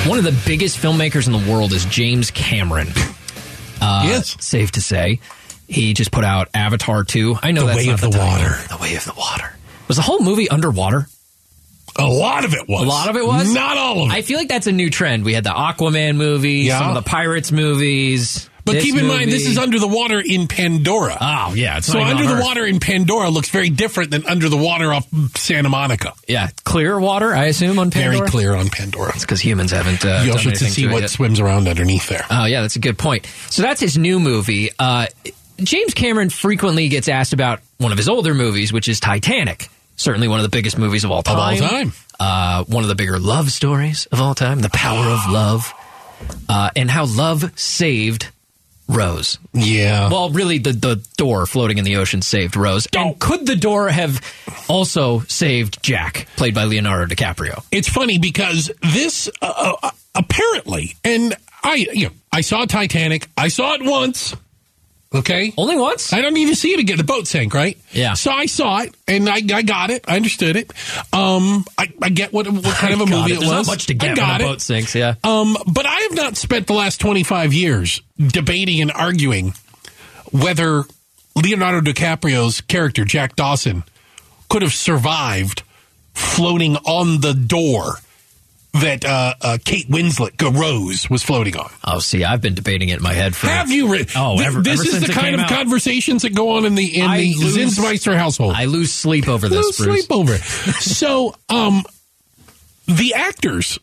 One 0.09 0.19
of 0.19 0.23
the 0.25 0.41
biggest 0.47 0.79
filmmakers 0.79 1.27
in 1.27 1.33
the 1.33 1.51
world 1.53 1.73
is 1.73 1.85
James 1.87 2.31
Cameron. 2.31 2.89
Uh, 3.83 4.03
yes. 4.05 4.37
safe 4.45 4.73
to 4.73 4.83
say. 4.83 5.21
He 5.67 5.95
just 5.95 6.13
put 6.13 6.23
out 6.23 6.49
Avatar 6.53 7.03
2. 7.03 7.37
I 7.43 7.53
know 7.53 7.63
The 7.63 7.67
that's 7.69 7.79
Way 7.79 7.87
not 7.87 7.95
of 7.95 8.01
the 8.03 8.11
the. 8.11 8.19
Water. 8.19 8.55
The 8.69 8.77
Way 8.79 8.95
of 8.95 9.05
the 9.07 9.15
Water. 9.17 9.55
Was 9.89 9.97
the 9.97 10.03
whole 10.03 10.21
movie 10.21 10.51
underwater? 10.51 11.07
A 12.01 12.07
lot 12.09 12.45
of 12.45 12.55
it 12.55 12.69
was. 12.69 12.85
A 12.85 12.89
lot 12.89 13.09
of 13.09 13.17
it 13.17 13.27
was? 13.27 13.53
Not 13.53 13.77
all 13.77 14.03
of 14.05 14.11
it. 14.11 14.15
I 14.15 14.23
feel 14.23 14.39
like 14.39 14.49
that's 14.49 14.67
a 14.67 14.73
new 14.73 14.91
trend. 14.91 15.25
We 15.25 15.35
had 15.35 15.45
the 15.45 15.51
Aquaman 15.51 16.17
movie, 16.17 16.61
Yeah. 16.61 16.79
some 16.79 16.89
of 16.89 16.95
the 16.95 17.09
Pirates 17.09 17.53
movies. 17.53 18.49
but 18.65 18.79
keep 18.81 18.95
in 18.95 19.07
mind, 19.07 19.33
this 19.33 19.49
is 19.49 19.59
under 19.59 19.79
the 19.81 19.89
water 19.89 20.21
in 20.25 20.47
Pandora. 20.47 21.17
Oh 21.21 21.55
yeah, 21.55 21.81
so 21.81 21.99
under 22.01 22.25
the 22.25 22.35
Earth. 22.35 22.43
water 22.45 22.65
in 22.65 22.79
Pandora 22.79 23.29
looks 23.31 23.49
very 23.51 23.69
different 23.71 24.11
than 24.13 24.25
under 24.27 24.49
the 24.49 24.57
water 24.57 24.93
off 24.93 25.07
Santa 25.37 25.69
Monica. 25.69 26.13
Yeah, 26.29 26.51
clear 26.65 27.01
water. 27.01 27.35
I 27.35 27.47
assume 27.47 27.79
on 27.81 27.91
Pandora. 27.91 28.19
Very 28.19 28.29
clear 28.31 28.55
on 28.55 28.69
Pandora. 28.69 29.13
It's 29.15 29.25
because 29.25 29.41
humans 29.41 29.73
haven't. 29.73 30.05
Uh, 30.05 30.23
You 30.25 30.33
also 30.33 30.51
to 30.51 30.57
see 30.57 30.83
to 30.83 30.93
what 30.93 31.01
yet. 31.03 31.11
swims 31.11 31.41
around 31.41 31.67
underneath 31.69 32.09
there. 32.09 32.25
Oh 32.31 32.45
yeah, 32.45 32.61
that's 32.63 32.77
a 32.77 32.81
good 32.81 32.97
point. 32.99 33.27
So 33.51 33.63
that's 33.63 33.81
his 33.81 33.99
new 33.99 34.21
movie. 34.21 34.71
Uh, 34.79 35.07
James 35.59 35.93
Cameron 35.93 36.31
frequently 36.31 36.89
gets 36.89 37.09
asked 37.09 37.33
about 37.33 37.61
one 37.79 37.93
of 37.93 37.99
his 37.99 38.09
older 38.09 38.35
movies, 38.35 38.73
which 38.73 38.89
is 38.89 39.01
Titanic. 39.01 39.69
Certainly 40.01 40.29
one 40.29 40.39
of 40.39 40.45
the 40.45 40.49
biggest 40.49 40.79
movies 40.79 41.05
of 41.05 41.11
all 41.11 41.19
all 41.19 41.23
time. 41.23 41.59
time. 41.59 41.93
Uh, 42.19 42.65
one 42.65 42.85
of 42.85 42.89
the 42.89 42.95
bigger 42.95 43.19
love 43.19 43.51
stories 43.51 44.07
of 44.07 44.19
all 44.19 44.35
time. 44.35 44.61
The 44.61 44.71
power 44.71 45.05
of 45.05 45.31
love, 45.31 45.75
uh, 46.49 46.71
and 46.75 46.91
how 46.91 47.05
love 47.05 47.53
saved 47.59 48.29
Rose. 48.89 49.39
Yeah. 49.53 50.09
Well, 50.09 50.31
really, 50.31 50.57
the, 50.57 50.73
the 50.73 51.07
door 51.19 51.45
floating 51.45 51.77
in 51.77 51.85
the 51.85 51.97
ocean 51.97 52.23
saved 52.23 52.57
Rose. 52.57 52.89
And 52.97 53.19
could 53.19 53.45
the 53.45 53.57
door 53.57 53.91
have 53.91 54.23
also 54.69 55.21
saved 55.21 55.83
Jack, 55.83 56.27
played 56.37 56.55
by 56.55 56.65
Leonardo 56.65 57.15
DiCaprio? 57.15 57.63
it's 57.71 57.89
funny 57.89 58.19
because 58.19 58.71
this 58.95 59.29
uh, 59.43 59.75
uh, 59.83 59.91
apparently, 60.15 60.97
and 61.05 61.37
I, 61.63 61.75
you 61.93 62.07
know, 62.07 62.13
I 62.33 62.41
saw 62.41 62.65
Titanic. 62.65 63.29
I 63.37 63.49
saw 63.49 63.75
it 63.75 63.83
once. 63.85 64.35
Okay. 65.13 65.53
Only 65.57 65.77
once? 65.77 66.13
I 66.13 66.21
don't 66.21 66.35
need 66.35 66.47
to 66.49 66.55
see 66.55 66.73
it 66.73 66.79
again. 66.79 66.97
The 66.97 67.03
boat 67.05 67.27
sank, 67.27 67.53
right? 67.53 67.77
Yeah. 67.91 68.15
So 68.15 68.31
I 68.31 68.47
saw 68.47 68.79
it 68.83 68.95
and 69.09 69.29
I, 69.29 69.41
I 69.53 69.63
got 69.63 69.91
it. 69.91 70.05
I 70.07 70.15
understood 70.15 70.55
it. 70.55 70.71
Um, 71.13 71.65
I, 71.77 71.93
I 72.01 72.11
get 72.11 72.33
what 72.33 72.49
what 72.49 72.63
kind 72.77 72.95
of 72.95 73.01
a 73.01 73.07
movie 73.11 73.33
it. 73.33 73.37
it, 73.37 73.41
There's 73.41 73.51
was. 73.51 73.67
not 73.67 73.73
much 73.73 73.87
to 73.87 73.95
get 73.95 74.13
I 74.13 74.15
got 74.15 74.41
it. 74.41 74.45
boat 74.45 74.61
sinks, 74.61 74.95
yeah. 74.95 75.17
Um, 75.25 75.57
but 75.67 75.85
I 75.85 76.01
have 76.03 76.15
not 76.15 76.37
spent 76.37 76.69
the 76.69 76.75
last 76.75 77.01
25 77.01 77.53
years 77.53 78.03
debating 78.25 78.81
and 78.81 78.93
arguing 78.93 79.55
whether 80.31 80.85
Leonardo 81.35 81.81
DiCaprio's 81.81 82.61
character, 82.61 83.05
Jack 83.05 83.35
Dawson, 83.35 83.83
could 84.49 84.63
have 84.63 84.73
survived 84.73 85.65
floating 86.15 86.77
on 86.77 87.21
the 87.21 87.35
door 87.35 87.95
that 88.75 89.05
uh, 89.05 89.35
uh, 89.41 89.59
Kate 89.65 89.89
Winslet, 89.89 90.41
Rose, 90.59 91.11
was 91.11 91.23
floating 91.23 91.57
on. 91.57 91.71
Oh, 91.85 91.99
see, 91.99 92.25
I've 92.25 92.41
been 92.41 92.55
debating 92.55 92.89
it 92.91 92.99
in 92.99 93.03
my 93.03 93.13
head 93.13 93.35
for. 93.35 93.49
Have 93.49 93.71
you 93.71 93.93
read? 93.93 94.11
Oh, 94.15 94.37
Th- 94.37 94.47
ever- 94.47 94.63
this 94.63 94.81
ever 94.87 94.97
is 94.97 95.07
the 95.07 95.13
kind 95.13 95.35
of 95.35 95.41
out. 95.41 95.49
conversations 95.49 96.23
that 96.23 96.35
go 96.35 96.51
on 96.57 96.65
in 96.65 96.75
the 96.77 97.01
in 97.01 97.07
I 97.07 97.19
the 97.19 97.35
lose- 97.35 97.57
Zinsmeister 97.79 98.17
household. 98.17 98.55
I 98.55 98.67
lose 98.67 98.93
sleep 98.93 99.29
over 99.29 99.49
this, 99.49 99.79
Little 99.81 99.93
Bruce. 99.93 100.07
sleep 100.07 100.13
over 100.17 100.35
it. 100.35 100.41
so, 100.41 101.35
um, 101.49 101.83
the 102.87 103.15
actors 103.15 103.79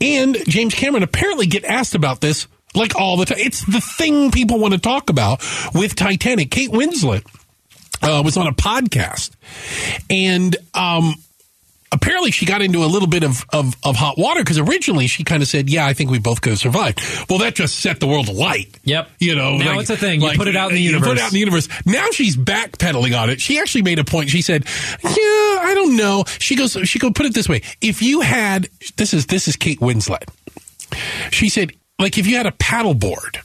and 0.00 0.36
James 0.46 0.74
Cameron 0.74 1.02
apparently 1.02 1.46
get 1.46 1.64
asked 1.64 1.94
about 1.94 2.20
this 2.20 2.46
like 2.74 2.96
all 2.96 3.16
the 3.16 3.24
time. 3.24 3.38
It's 3.40 3.64
the 3.64 3.80
thing 3.80 4.30
people 4.30 4.58
want 4.58 4.74
to 4.74 4.80
talk 4.80 5.10
about 5.10 5.42
with 5.74 5.96
Titanic. 5.96 6.50
Kate 6.50 6.70
Winslet 6.70 7.26
uh, 8.02 8.22
was 8.22 8.36
on 8.36 8.46
a 8.46 8.52
podcast, 8.52 9.30
and 10.10 10.54
um, 10.74 11.14
apparently 11.92 12.30
she 12.30 12.46
got 12.46 12.62
into 12.62 12.84
a 12.84 12.86
little 12.86 13.08
bit 13.08 13.22
of, 13.22 13.44
of, 13.52 13.74
of 13.84 13.96
hot 13.96 14.18
water 14.18 14.40
because 14.42 14.58
originally 14.58 15.06
she 15.06 15.24
kind 15.24 15.42
of 15.42 15.48
said, 15.48 15.68
"Yeah, 15.70 15.86
I 15.86 15.92
think 15.94 16.10
we 16.10 16.18
both 16.18 16.40
could 16.40 16.50
have 16.50 16.58
survived." 16.58 17.00
Well, 17.28 17.38
that 17.40 17.54
just 17.54 17.80
set 17.80 18.00
the 18.00 18.06
world 18.06 18.28
alight. 18.28 18.78
Yep. 18.84 19.10
You 19.18 19.34
know, 19.34 19.56
Now 19.56 19.78
it's 19.78 19.90
a 19.90 19.96
thing. 19.96 20.20
You 20.20 20.30
put 20.36 20.48
it 20.48 20.56
out 20.56 20.70
in 20.70 20.76
the 20.76 20.80
you 20.80 20.90
universe. 20.90 21.08
Put 21.08 21.18
it 21.18 21.22
out 21.22 21.28
in 21.28 21.34
the 21.34 21.40
universe. 21.40 21.68
Now 21.86 22.06
she's 22.10 22.36
backpedaling 22.36 23.18
on 23.20 23.30
it. 23.30 23.40
She 23.40 23.58
actually 23.58 23.82
made 23.82 23.98
a 23.98 24.04
point. 24.04 24.30
She 24.30 24.42
said, 24.42 24.64
"Yeah, 25.02 25.10
I 25.12 25.72
don't 25.74 25.96
know." 25.96 26.24
She 26.38 26.56
goes, 26.56 26.72
"She 26.84 26.98
go 26.98 27.10
put 27.10 27.26
it 27.26 27.34
this 27.34 27.48
way: 27.48 27.62
If 27.80 28.02
you 28.02 28.20
had 28.20 28.68
this 28.96 29.14
is 29.14 29.26
this 29.26 29.48
is 29.48 29.56
Kate 29.56 29.80
Winslet. 29.80 30.28
She 31.30 31.48
said, 31.48 31.72
like 31.98 32.18
if 32.18 32.26
you 32.26 32.36
had 32.36 32.46
a 32.46 32.52
paddleboard." 32.52 33.38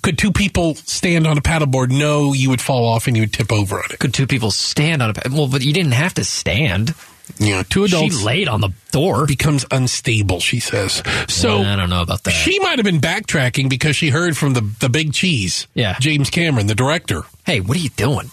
Could 0.00 0.16
two 0.16 0.30
people 0.30 0.76
stand 0.76 1.26
on 1.26 1.36
a 1.36 1.40
paddleboard? 1.40 1.90
No, 1.90 2.32
you 2.32 2.50
would 2.50 2.60
fall 2.60 2.86
off 2.86 3.08
and 3.08 3.16
you 3.16 3.24
would 3.24 3.32
tip 3.32 3.50
over 3.52 3.78
on 3.78 3.84
it. 3.90 3.98
Could 3.98 4.14
two 4.14 4.28
people 4.28 4.52
stand 4.52 5.02
on 5.02 5.10
a. 5.10 5.12
paddleboard? 5.12 5.36
Well, 5.36 5.48
but 5.48 5.62
you 5.62 5.72
didn't 5.72 5.92
have 5.92 6.14
to 6.14 6.24
stand. 6.24 6.94
Yeah, 7.38 7.62
two 7.68 7.84
adults 7.84 8.18
She 8.18 8.24
laid 8.24 8.48
on 8.48 8.60
the 8.60 8.70
door. 8.90 9.26
becomes 9.26 9.64
unstable. 9.70 10.40
She 10.40 10.60
says 10.60 11.02
so. 11.28 11.58
I 11.62 11.76
don't 11.76 11.90
know 11.90 12.02
about 12.02 12.24
that. 12.24 12.30
She 12.30 12.58
might 12.60 12.78
have 12.78 12.84
been 12.84 13.00
backtracking 13.00 13.68
because 13.68 13.96
she 13.96 14.08
heard 14.10 14.36
from 14.36 14.54
the 14.54 14.62
the 14.80 14.88
big 14.88 15.12
cheese, 15.12 15.66
Yeah. 15.74 15.96
James 16.00 16.30
Cameron, 16.30 16.66
the 16.66 16.74
director, 16.74 17.22
hey, 17.44 17.60
what 17.60 17.76
are 17.76 17.80
you 17.80 17.90
doing? 17.90 18.30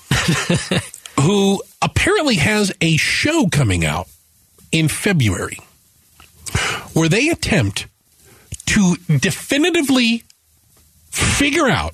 who 1.21 1.61
apparently 1.81 2.35
has 2.35 2.71
a 2.81 2.97
show 2.97 3.47
coming 3.47 3.85
out 3.85 4.07
in 4.71 4.87
February 4.87 5.59
where 6.93 7.09
they 7.09 7.29
attempt 7.29 7.87
to 8.65 8.95
definitively 9.19 10.23
figure 11.11 11.67
out 11.69 11.93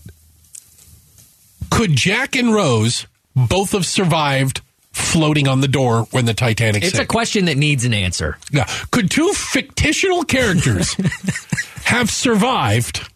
could 1.69 1.91
Jack 1.95 2.35
and 2.35 2.53
Rose 2.53 3.05
both 3.35 3.71
have 3.71 3.85
survived 3.85 4.61
floating 5.01 5.47
on 5.47 5.61
the 5.61 5.67
door 5.67 6.03
when 6.11 6.25
the 6.25 6.33
Titanic 6.33 6.83
It's 6.83 6.97
a 6.99 7.05
question 7.05 7.45
that 7.45 7.57
needs 7.57 7.85
an 7.85 7.93
answer. 7.93 8.37
Yeah. 8.51 8.65
Could 8.91 9.11
two 9.11 9.31
fictional 9.33 10.23
characters 10.23 10.93
have 11.85 12.09
survived? 12.09 13.07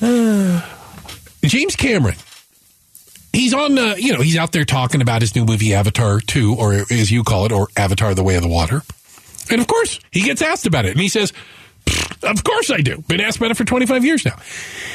James 0.00 1.76
Cameron. 1.76 2.16
He's 3.32 3.52
on, 3.52 3.76
uh, 3.78 3.96
you 3.98 4.12
know, 4.12 4.20
he's 4.20 4.36
out 4.36 4.52
there 4.52 4.64
talking 4.64 5.00
about 5.02 5.20
his 5.20 5.34
new 5.34 5.44
movie 5.44 5.74
Avatar 5.74 6.20
2, 6.20 6.54
or 6.54 6.72
as 6.72 7.10
you 7.10 7.24
call 7.24 7.46
it, 7.46 7.52
or 7.52 7.66
Avatar 7.76 8.14
The 8.14 8.22
Way 8.22 8.36
of 8.36 8.42
the 8.42 8.48
Water. 8.48 8.82
And 9.50 9.60
of 9.60 9.66
course, 9.66 9.98
he 10.12 10.22
gets 10.22 10.40
asked 10.40 10.66
about 10.66 10.84
it. 10.84 10.92
And 10.92 11.00
he 11.00 11.08
says, 11.08 11.32
Of 12.22 12.44
course 12.44 12.70
I 12.70 12.78
do. 12.78 13.02
Been 13.08 13.20
asked 13.20 13.38
about 13.38 13.50
it 13.50 13.56
for 13.56 13.64
25 13.64 14.04
years 14.04 14.24
now. 14.24 14.36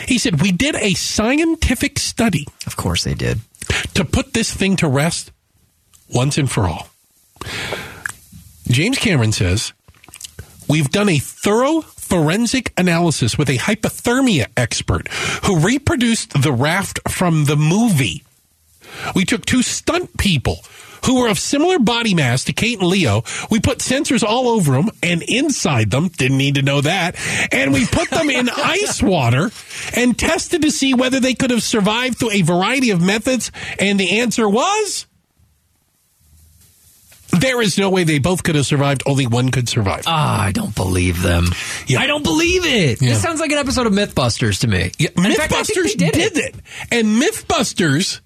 He 0.07 0.17
said, 0.17 0.41
We 0.41 0.51
did 0.53 0.75
a 0.75 0.93
scientific 0.93 1.99
study 1.99 2.47
Of 2.65 2.77
course 2.77 3.03
they 3.03 3.13
did. 3.13 3.39
to 3.95 4.05
put 4.05 4.33
this 4.33 4.53
thing 4.53 4.77
to 4.77 4.87
rest 4.87 5.31
once 6.13 6.37
and 6.37 6.49
for 6.49 6.67
all. 6.67 6.89
James 8.67 8.97
Cameron 8.97 9.31
says, 9.31 9.73
We've 10.67 10.89
done 10.89 11.09
a 11.09 11.17
thorough 11.17 11.81
forensic 11.81 12.73
analysis 12.77 13.37
with 13.37 13.49
a 13.49 13.57
hypothermia 13.57 14.47
expert 14.55 15.07
who 15.45 15.59
reproduced 15.59 16.41
the 16.41 16.51
raft 16.51 16.99
from 17.09 17.45
the 17.45 17.55
movie. 17.55 18.23
We 19.15 19.25
took 19.25 19.45
two 19.45 19.63
stunt 19.63 20.17
people 20.17 20.57
who 21.05 21.21
were 21.21 21.29
of 21.29 21.39
similar 21.39 21.79
body 21.79 22.13
mass 22.13 22.43
to 22.45 22.53
Kate 22.53 22.79
and 22.79 22.87
Leo. 22.87 23.23
We 23.49 23.59
put 23.59 23.79
sensors 23.79 24.23
all 24.23 24.49
over 24.49 24.73
them 24.73 24.89
and 25.01 25.23
inside 25.23 25.91
them. 25.91 26.09
Didn't 26.09 26.37
need 26.37 26.55
to 26.55 26.61
know 26.61 26.81
that. 26.81 27.15
And 27.51 27.73
we 27.73 27.85
put 27.85 28.09
them 28.09 28.29
in 28.29 28.49
ice 28.55 29.01
water 29.01 29.51
and 29.95 30.17
tested 30.17 30.61
to 30.63 30.71
see 30.71 30.93
whether 30.93 31.19
they 31.19 31.33
could 31.33 31.51
have 31.51 31.63
survived 31.63 32.19
through 32.19 32.31
a 32.31 32.41
variety 32.41 32.91
of 32.91 33.01
methods. 33.01 33.51
And 33.79 33.99
the 33.99 34.19
answer 34.19 34.47
was 34.47 35.05
there 37.31 37.62
is 37.62 37.77
no 37.77 37.89
way 37.89 38.03
they 38.03 38.19
both 38.19 38.43
could 38.43 38.55
have 38.55 38.65
survived. 38.65 39.03
Only 39.05 39.27
one 39.27 39.50
could 39.50 39.69
survive. 39.69 40.03
Ah, 40.07 40.41
I 40.43 40.51
don't 40.51 40.74
believe 40.75 41.21
them. 41.21 41.45
Yeah. 41.88 42.00
I 42.00 42.07
don't 42.07 42.24
believe 42.24 42.65
it. 42.65 43.01
Yeah. 43.01 43.09
This 43.09 43.21
sounds 43.21 43.39
like 43.39 43.51
an 43.51 43.57
episode 43.59 43.88
of 43.88 43.93
MythBusters 43.93 44.62
to 44.62 44.67
me. 44.67 44.91
Yeah, 44.98 45.09
In 45.15 45.33
fact, 45.33 45.53
Mythbusters 45.53 45.95
did, 45.95 46.15
it. 46.15 46.55
and 46.91 47.21
Mythbusters 47.21 48.21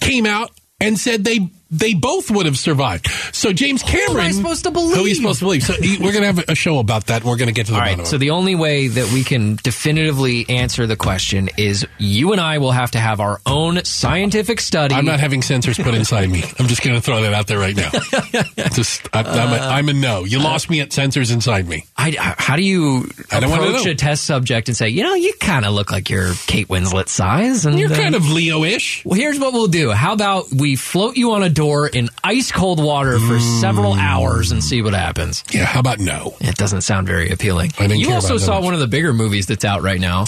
came 0.00 0.26
out 0.26 0.50
and 0.80 0.98
said 0.98 1.24
they 1.24 1.50
they 1.70 1.94
both 1.94 2.30
would 2.30 2.46
have 2.46 2.58
survived. 2.58 3.08
So 3.32 3.52
James 3.52 3.82
Cameron, 3.82 4.24
I 4.26 4.30
supposed 4.30 4.64
to 4.64 4.70
believe? 4.70 4.96
Who 4.96 5.04
are 5.04 5.08
you 5.08 5.14
supposed 5.14 5.40
to 5.40 5.44
believe? 5.46 5.62
So 5.64 5.74
we're 5.80 6.12
going 6.12 6.22
to 6.22 6.26
have 6.32 6.44
a 6.48 6.54
show 6.54 6.78
about 6.78 7.06
that. 7.06 7.22
and 7.22 7.30
We're 7.30 7.36
going 7.36 7.48
to 7.48 7.54
get 7.54 7.66
to 7.66 7.72
the 7.72 7.78
All 7.78 7.82
bottom 7.84 7.98
right. 7.98 8.04
of 8.04 8.08
So 8.08 8.18
the 8.18 8.30
only 8.30 8.54
way 8.54 8.88
that 8.88 9.12
we 9.12 9.24
can 9.24 9.56
definitively 9.62 10.46
answer 10.48 10.86
the 10.86 10.96
question 10.96 11.48
is 11.56 11.86
you 11.98 12.32
and 12.32 12.40
I 12.40 12.58
will 12.58 12.72
have 12.72 12.92
to 12.92 12.98
have 12.98 13.20
our 13.20 13.40
own 13.46 13.84
scientific 13.84 14.60
study. 14.60 14.94
I'm 14.94 15.04
not 15.04 15.20
having 15.20 15.40
sensors 15.40 15.82
put 15.82 15.94
inside 15.94 16.30
me. 16.30 16.44
I'm 16.58 16.66
just 16.66 16.82
going 16.82 16.94
to 16.96 17.02
throw 17.02 17.22
that 17.22 17.32
out 17.34 17.46
there 17.46 17.58
right 17.58 17.76
now. 17.76 17.90
just 18.72 19.08
I, 19.12 19.22
I'm, 19.22 19.52
a, 19.52 19.56
I'm 19.64 19.88
a 19.88 19.92
no. 19.92 20.24
You 20.24 20.38
lost 20.40 20.70
me 20.70 20.80
at 20.80 20.90
sensors 20.90 21.32
inside 21.32 21.66
me. 21.68 21.86
I, 21.96 22.12
how 22.38 22.56
do 22.56 22.62
you 22.62 23.08
I 23.32 23.40
don't 23.40 23.50
wanna 23.50 23.64
approach 23.64 23.84
know. 23.84 23.90
a 23.92 23.94
test 23.94 24.24
subject 24.24 24.68
and 24.68 24.76
say, 24.76 24.88
you 24.88 25.02
know, 25.02 25.14
you 25.14 25.32
kind 25.40 25.64
of 25.64 25.72
look 25.72 25.90
like 25.90 26.10
you're 26.10 26.32
Kate 26.46 26.68
Winslet 26.68 27.08
size, 27.08 27.66
and 27.66 27.78
You're 27.78 27.92
uh, 27.92 27.96
kind 27.96 28.14
of 28.14 28.28
Leo-ish. 28.30 29.04
Well, 29.04 29.18
here's 29.18 29.38
what 29.38 29.52
we'll 29.52 29.68
do. 29.68 29.90
How 29.90 30.12
about 30.12 30.46
we 30.52 30.76
float 30.76 31.16
you 31.16 31.32
on 31.32 31.42
a 31.42 31.48
door 31.54 31.88
in 31.88 32.08
ice 32.22 32.52
cold 32.52 32.82
water 32.82 33.18
for 33.18 33.38
several 33.40 33.94
hours 33.94 34.50
and 34.52 34.62
see 34.62 34.82
what 34.82 34.94
happens? 34.94 35.42
Yeah. 35.52 35.64
How 35.64 35.80
about 35.80 35.98
no? 36.00 36.34
It 36.40 36.56
doesn't 36.56 36.82
sound 36.82 37.06
very 37.06 37.30
appealing. 37.30 37.72
I 37.78 37.86
didn't 37.86 38.00
you 38.00 38.12
also 38.12 38.36
saw 38.38 38.60
one 38.60 38.74
of 38.74 38.80
the 38.80 38.86
bigger 38.88 39.12
movies 39.12 39.46
that's 39.46 39.64
out 39.64 39.82
right 39.82 40.00
now. 40.00 40.24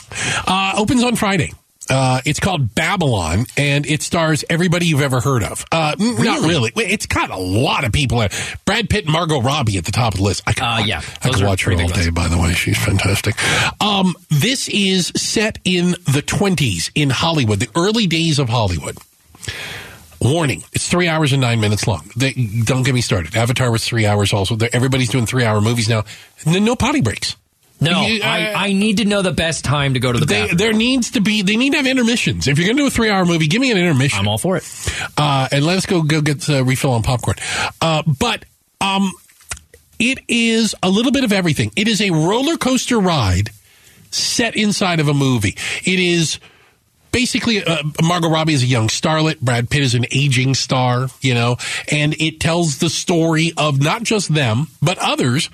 Uh, 0.46 0.74
opens 0.76 1.02
on 1.02 1.16
Friday. 1.16 1.52
Uh, 1.88 2.20
it's 2.24 2.40
called 2.40 2.74
Babylon, 2.74 3.46
and 3.56 3.86
it 3.86 4.02
stars 4.02 4.44
everybody 4.50 4.86
you've 4.86 5.02
ever 5.02 5.20
heard 5.20 5.44
of. 5.44 5.64
Uh, 5.70 5.94
n- 6.00 6.16
Not 6.16 6.40
really. 6.40 6.72
It's 6.74 7.06
got 7.06 7.30
a 7.30 7.36
lot 7.36 7.84
of 7.84 7.92
people. 7.92 8.22
in 8.22 8.26
it. 8.26 8.56
Brad 8.64 8.90
Pitt 8.90 9.04
and 9.04 9.12
Margot 9.12 9.40
Robbie 9.40 9.78
at 9.78 9.84
the 9.84 9.92
top 9.92 10.14
of 10.14 10.18
the 10.18 10.24
list. 10.24 10.42
I 10.48 10.52
could, 10.52 10.64
Uh, 10.64 10.82
yeah. 10.84 10.98
I 11.22 11.28
Those 11.28 11.36
could 11.36 11.46
watch 11.46 11.62
her 11.62 11.72
all 11.74 11.86
day. 11.86 12.10
By 12.10 12.26
the 12.26 12.38
way, 12.38 12.54
she's 12.54 12.76
fantastic. 12.76 13.36
Um, 13.80 14.16
this 14.30 14.66
is 14.68 15.12
set 15.14 15.60
in 15.64 15.94
the 16.12 16.22
twenties 16.26 16.90
in 16.96 17.08
Hollywood, 17.10 17.60
the 17.60 17.68
early 17.76 18.08
days 18.08 18.40
of 18.40 18.48
Hollywood. 18.48 18.96
Warning: 20.32 20.64
It's 20.72 20.88
three 20.88 21.08
hours 21.08 21.32
and 21.32 21.40
nine 21.40 21.60
minutes 21.60 21.86
long. 21.86 22.10
They, 22.16 22.32
don't 22.32 22.82
get 22.82 22.94
me 22.94 23.00
started. 23.00 23.36
Avatar 23.36 23.70
was 23.70 23.84
three 23.84 24.06
hours. 24.06 24.32
Also, 24.32 24.56
everybody's 24.72 25.10
doing 25.10 25.26
three-hour 25.26 25.60
movies 25.60 25.88
now. 25.88 26.04
No 26.46 26.76
potty 26.76 27.00
breaks. 27.00 27.36
No, 27.80 28.06
You- 28.06 28.22
uh, 28.22 28.26
I, 28.26 28.68
I 28.68 28.72
need 28.72 28.96
to 28.98 29.04
know 29.04 29.20
the 29.20 29.32
best 29.32 29.62
time 29.64 29.92
to 29.94 30.00
go 30.00 30.10
to 30.10 30.18
the 30.18 30.24
They, 30.26 30.40
bathroom. 30.42 30.56
there 30.58 30.72
needs 30.72 31.10
to 31.12 31.20
be. 31.20 31.42
They 31.42 31.56
need 31.56 31.70
to 31.72 31.76
have 31.76 31.86
intermissions. 31.86 32.48
If 32.48 32.58
you're 32.58 32.66
going 32.66 32.76
to 32.78 32.82
do 32.84 32.86
a 32.86 32.90
three-hour 32.90 33.26
movie, 33.26 33.48
give 33.48 33.60
me 33.60 33.70
an 33.70 33.76
intermission. 33.76 34.20
I'm 34.20 34.28
all 34.28 34.38
for 34.38 34.56
it. 34.56 34.64
uh, 35.18 35.48
and 35.52 35.64
let 35.66 35.76
us 35.78 35.84
go 35.86 36.02
go 36.02 36.20
get 36.22 36.48
a 36.48 36.62
refill 36.64 36.92
on 36.92 37.02
popcorn. 37.02 37.36
Uh, 37.80 38.02
but 38.18 38.44
um, 38.80 39.12
it 39.98 40.20
is 40.28 40.74
a 40.82 40.88
little 40.88 41.12
bit 41.12 41.24
of 41.24 41.32
everything. 41.32 41.70
It 41.76 41.86
is 41.88 42.00
a 42.00 42.10
roller 42.10 42.56
coaster 42.56 42.98
ride 42.98 43.50
set 44.10 44.56
inside 44.56 44.98
of 45.00 45.08
a 45.08 45.14
movie. 45.14 45.56
It 45.84 45.98
is 45.98 46.38
basically 47.16 47.64
uh, 47.64 47.82
Margot 48.02 48.28
Robbie 48.28 48.52
is 48.52 48.62
a 48.62 48.66
young 48.66 48.88
starlet. 48.88 49.40
Brad 49.40 49.70
Pitt 49.70 49.82
is 49.82 49.94
an 49.94 50.04
aging 50.10 50.54
star. 50.54 51.08
You 51.22 51.32
know, 51.32 51.56
and 51.90 52.12
it 52.20 52.40
tells 52.40 52.76
the 52.76 52.90
story 52.90 53.52
of 53.56 53.80
not 53.80 54.02
just 54.02 54.32
them 54.34 54.66
but 54.82 54.98
others. 54.98 55.48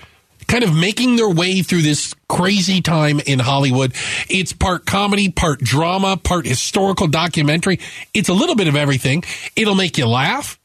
Kind 0.48 0.64
of 0.64 0.74
making 0.74 1.14
their 1.14 1.30
way 1.30 1.62
through 1.62 1.82
this 1.82 2.14
crazy 2.28 2.80
time 2.80 3.20
in 3.20 3.38
Hollywood. 3.38 3.94
It's 4.28 4.52
part 4.52 4.84
comedy, 4.86 5.30
part 5.30 5.60
drama, 5.60 6.16
part 6.16 6.46
historical 6.46 7.06
documentary. 7.06 7.78
It's 8.12 8.28
a 8.28 8.34
little 8.34 8.56
bit 8.56 8.66
of 8.66 8.74
everything. 8.74 9.22
It'll 9.54 9.76
make 9.76 9.96
you 9.98 10.06
laugh. 10.06 10.58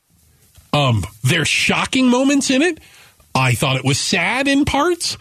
Um, 0.73 1.05
there's 1.23 1.47
shocking 1.47 2.07
moments 2.07 2.49
in 2.49 2.63
it. 2.63 2.79
I 3.35 3.53
thought 3.53 3.77
it 3.77 3.85
was 3.85 3.99
sad 3.99 4.47
in 4.47 4.65
parts. 4.65 5.15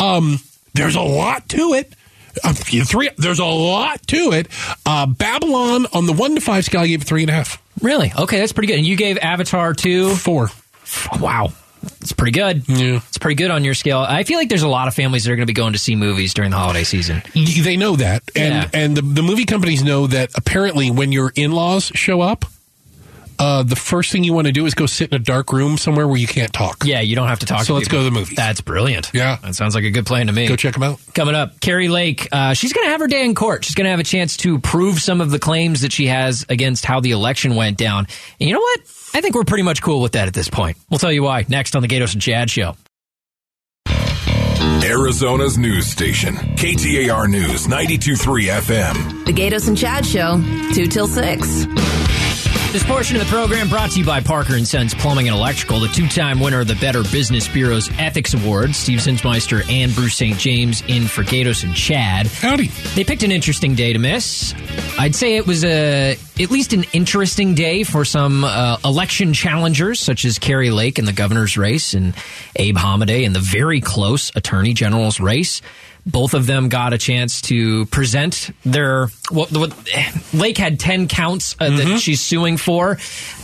Um, 0.00 0.38
there's 0.72 0.96
a 0.96 1.02
lot 1.02 1.50
to 1.50 1.74
it. 1.74 1.92
Uh, 2.44 2.52
three. 2.52 3.10
There's 3.16 3.38
a 3.38 3.44
lot 3.44 4.06
to 4.08 4.32
it. 4.32 4.48
Uh, 4.86 5.06
Babylon 5.06 5.86
on 5.92 6.06
the 6.06 6.12
one 6.12 6.34
to 6.34 6.40
five 6.40 6.64
scale, 6.64 6.80
I 6.82 6.86
gave 6.86 7.02
it 7.02 7.04
three 7.06 7.22
and 7.22 7.30
a 7.30 7.34
half. 7.34 7.62
Really? 7.82 8.12
Okay, 8.16 8.38
that's 8.38 8.52
pretty 8.52 8.66
good. 8.68 8.78
And 8.78 8.86
you 8.86 8.96
gave 8.96 9.18
Avatar 9.18 9.74
two. 9.74 10.14
Four. 10.14 10.48
Wow. 11.20 11.52
It's 12.00 12.12
pretty 12.12 12.32
good. 12.32 12.68
Yeah. 12.68 12.96
It's 13.08 13.18
pretty 13.18 13.36
good 13.36 13.52
on 13.52 13.62
your 13.62 13.74
scale. 13.74 14.00
I 14.00 14.24
feel 14.24 14.36
like 14.38 14.48
there's 14.48 14.62
a 14.62 14.68
lot 14.68 14.88
of 14.88 14.94
families 14.94 15.24
that 15.24 15.30
are 15.32 15.36
going 15.36 15.46
to 15.46 15.50
be 15.50 15.54
going 15.54 15.74
to 15.74 15.78
see 15.78 15.94
movies 15.94 16.34
during 16.34 16.50
the 16.50 16.56
holiday 16.56 16.82
season. 16.82 17.22
They 17.34 17.76
know 17.76 17.94
that, 17.96 18.24
and 18.34 18.54
Yeah. 18.54 18.68
and 18.74 18.96
the, 18.96 19.02
the 19.02 19.22
movie 19.22 19.44
companies 19.44 19.84
know 19.84 20.08
that. 20.08 20.30
Apparently, 20.34 20.90
when 20.90 21.12
your 21.12 21.32
in 21.36 21.52
laws 21.52 21.92
show 21.94 22.20
up, 22.20 22.44
uh, 23.38 23.62
the 23.62 23.76
first 23.76 24.10
thing 24.12 24.24
you 24.24 24.32
want 24.32 24.46
to 24.46 24.52
do 24.52 24.66
is 24.66 24.74
go 24.74 24.86
sit 24.86 25.10
in 25.10 25.16
a 25.16 25.18
dark 25.18 25.52
room 25.52 25.78
somewhere 25.78 26.06
where 26.08 26.16
you 26.16 26.26
can't 26.26 26.52
talk. 26.52 26.84
Yeah, 26.84 27.00
you 27.00 27.14
don't 27.16 27.28
have 27.28 27.38
to 27.40 27.46
talk. 27.46 27.60
So 27.60 27.66
to 27.68 27.74
let's 27.74 27.88
people. 27.88 28.00
go 28.00 28.04
to 28.04 28.10
the 28.10 28.18
movies. 28.18 28.36
That's 28.36 28.60
brilliant. 28.60 29.10
Yeah. 29.14 29.36
that 29.42 29.54
sounds 29.54 29.74
like 29.74 29.84
a 29.84 29.90
good 29.90 30.06
plan 30.06 30.26
to 30.26 30.32
me. 30.32 30.48
Go 30.48 30.56
check 30.56 30.74
them 30.74 30.82
out. 30.82 31.00
Coming 31.14 31.34
up, 31.34 31.60
Kari 31.60 31.88
Lake. 31.88 32.28
Uh, 32.32 32.54
she's 32.54 32.72
going 32.72 32.86
to 32.86 32.90
have 32.90 33.00
her 33.00 33.06
day 33.06 33.24
in 33.24 33.34
court. 33.34 33.64
She's 33.64 33.74
going 33.74 33.84
to 33.84 33.90
have 33.90 34.00
a 34.00 34.04
chance 34.04 34.36
to 34.38 34.58
prove 34.58 34.98
some 35.00 35.20
of 35.20 35.30
the 35.30 35.38
claims 35.38 35.82
that 35.82 35.92
she 35.92 36.06
has 36.06 36.44
against 36.48 36.84
how 36.84 37.00
the 37.00 37.12
election 37.12 37.54
went 37.54 37.76
down. 37.78 38.06
And 38.40 38.48
you 38.48 38.54
know 38.54 38.60
what? 38.60 38.80
I 39.14 39.20
think 39.20 39.34
we're 39.34 39.44
pretty 39.44 39.62
much 39.64 39.82
cool 39.82 40.00
with 40.02 40.12
that 40.12 40.28
at 40.28 40.34
this 40.34 40.48
point. 40.48 40.76
We'll 40.90 40.98
tell 40.98 41.12
you 41.12 41.22
why 41.22 41.44
next 41.48 41.74
on 41.76 41.82
the 41.82 41.88
Gaydos 41.88 42.12
and 42.12 42.22
Chad 42.22 42.50
show. 42.50 42.76
Arizona's 44.84 45.58
news 45.58 45.86
station, 45.86 46.34
KTAR 46.34 47.28
News 47.28 47.66
92.3 47.66 48.48
FM. 48.60 49.24
The 49.26 49.32
Gaydos 49.32 49.68
and 49.68 49.76
Chad 49.76 50.06
Show, 50.06 50.42
2 50.74 50.86
till 50.86 51.06
6. 51.06 51.66
This 52.70 52.84
portion 52.84 53.16
of 53.16 53.22
the 53.22 53.28
program 53.30 53.70
brought 53.70 53.92
to 53.92 53.98
you 53.98 54.04
by 54.04 54.20
Parker 54.20 54.54
and 54.54 54.68
Sons 54.68 54.94
Plumbing 54.94 55.26
and 55.26 55.34
Electrical, 55.34 55.80
the 55.80 55.88
two-time 55.88 56.38
winner 56.38 56.60
of 56.60 56.68
the 56.68 56.74
Better 56.74 57.02
Business 57.02 57.48
Bureau's 57.48 57.88
Ethics 57.98 58.34
Award. 58.34 58.74
Steve 58.74 58.98
Zinsmeister 58.98 59.66
and 59.72 59.94
Bruce 59.94 60.16
St. 60.16 60.36
James 60.36 60.82
in 60.86 61.08
for 61.08 61.22
Gaydos 61.22 61.64
and 61.64 61.74
Chad. 61.74 62.26
Howdy. 62.26 62.66
They 62.94 63.04
picked 63.04 63.22
an 63.22 63.32
interesting 63.32 63.74
day 63.74 63.94
to 63.94 63.98
miss. 63.98 64.54
I'd 64.98 65.14
say 65.14 65.36
it 65.36 65.46
was 65.46 65.64
a 65.64 66.18
at 66.38 66.50
least 66.50 66.74
an 66.74 66.84
interesting 66.92 67.54
day 67.54 67.84
for 67.84 68.04
some 68.04 68.44
uh, 68.44 68.76
election 68.84 69.32
challengers, 69.32 69.98
such 69.98 70.26
as 70.26 70.38
Kari 70.38 70.70
Lake 70.70 70.98
in 70.98 71.06
the 71.06 71.12
governor's 71.14 71.56
race 71.56 71.94
and 71.94 72.14
Abe 72.56 72.76
Hamadeh 72.76 73.24
in 73.24 73.32
the 73.32 73.40
very 73.40 73.80
close 73.80 74.30
attorney 74.36 74.74
general's 74.74 75.20
race. 75.20 75.62
Both 76.10 76.34
of 76.34 76.46
them 76.46 76.68
got 76.68 76.92
a 76.94 76.98
chance 76.98 77.42
to 77.42 77.86
present 77.86 78.50
their. 78.64 79.08
What, 79.30 79.52
what 79.52 79.74
Lake 80.32 80.56
had 80.56 80.80
ten 80.80 81.06
counts 81.06 81.54
uh, 81.60 81.68
that 81.76 81.98
she's 82.00 82.20
suing 82.20 82.56
for. 82.56 82.92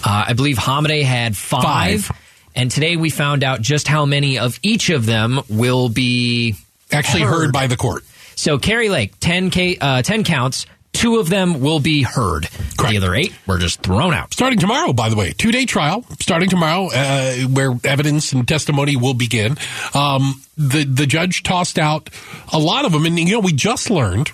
Uh, 0.04 0.24
I 0.28 0.32
believe 0.32 0.56
Hamadeh 0.56 1.02
had 1.04 1.36
five. 1.36 2.06
Five. 2.06 2.18
And 2.56 2.70
today 2.70 2.96
we 2.96 3.10
found 3.10 3.42
out 3.44 3.60
just 3.60 3.88
how 3.88 4.06
many 4.06 4.38
of 4.38 4.58
each 4.62 4.88
of 4.90 5.06
them 5.06 5.40
will 5.48 5.88
be 5.88 6.54
Actually 6.92 7.22
heard, 7.22 7.52
by 7.52 7.66
the 7.66 7.76
court. 7.76 8.04
so 8.36 8.58
Kari 8.58 8.88
Lake, 8.88 9.12
10, 9.18 9.50
K, 9.50 9.76
uh, 9.80 10.02
10 10.02 10.22
counts. 10.24 10.66
Two 10.94 11.18
of 11.18 11.28
them 11.28 11.60
will 11.60 11.80
be 11.80 12.02
heard. 12.02 12.48
The 12.78 12.96
other 12.96 13.14
eight 13.14 13.34
were 13.46 13.58
just 13.58 13.82
thrown 13.82 14.14
out. 14.14 14.32
Starting 14.32 14.58
tomorrow, 14.58 14.92
by 14.92 15.08
the 15.08 15.16
way, 15.16 15.32
two 15.32 15.52
day 15.52 15.66
trial 15.66 16.04
starting 16.20 16.48
tomorrow, 16.48 16.88
uh, 16.94 17.34
where 17.48 17.72
evidence 17.84 18.32
and 18.32 18.46
testimony 18.46 18.96
will 18.96 19.12
begin. 19.12 19.58
Um, 19.92 20.42
the 20.56 20.84
the 20.84 21.06
judge 21.06 21.42
tossed 21.42 21.78
out 21.78 22.10
a 22.52 22.58
lot 22.58 22.84
of 22.84 22.92
them, 22.92 23.04
and 23.04 23.18
you 23.18 23.32
know 23.32 23.40
we 23.40 23.52
just 23.52 23.90
learned 23.90 24.30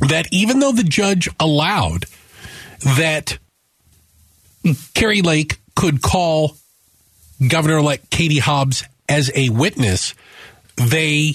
that 0.00 0.26
even 0.32 0.58
though 0.58 0.72
the 0.72 0.82
judge 0.82 1.28
allowed 1.38 2.06
that 2.80 3.38
Kari 4.94 5.22
Lake 5.22 5.58
could 5.76 6.02
call 6.02 6.56
Governor 7.46 7.78
elect 7.78 8.10
Katie 8.10 8.38
Hobbs 8.38 8.84
as 9.08 9.30
a 9.34 9.48
witness, 9.50 10.14
they 10.76 11.34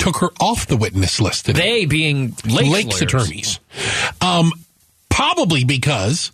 took 0.00 0.16
her 0.16 0.30
off 0.40 0.66
the 0.66 0.76
witness 0.76 1.20
list 1.20 1.46
today. 1.46 1.60
They 1.80 1.86
being 1.86 2.34
Lake's, 2.44 2.68
Lake's 2.70 3.02
attorneys. 3.02 3.60
Um, 4.20 4.50
probably 5.08 5.62
because 5.64 6.32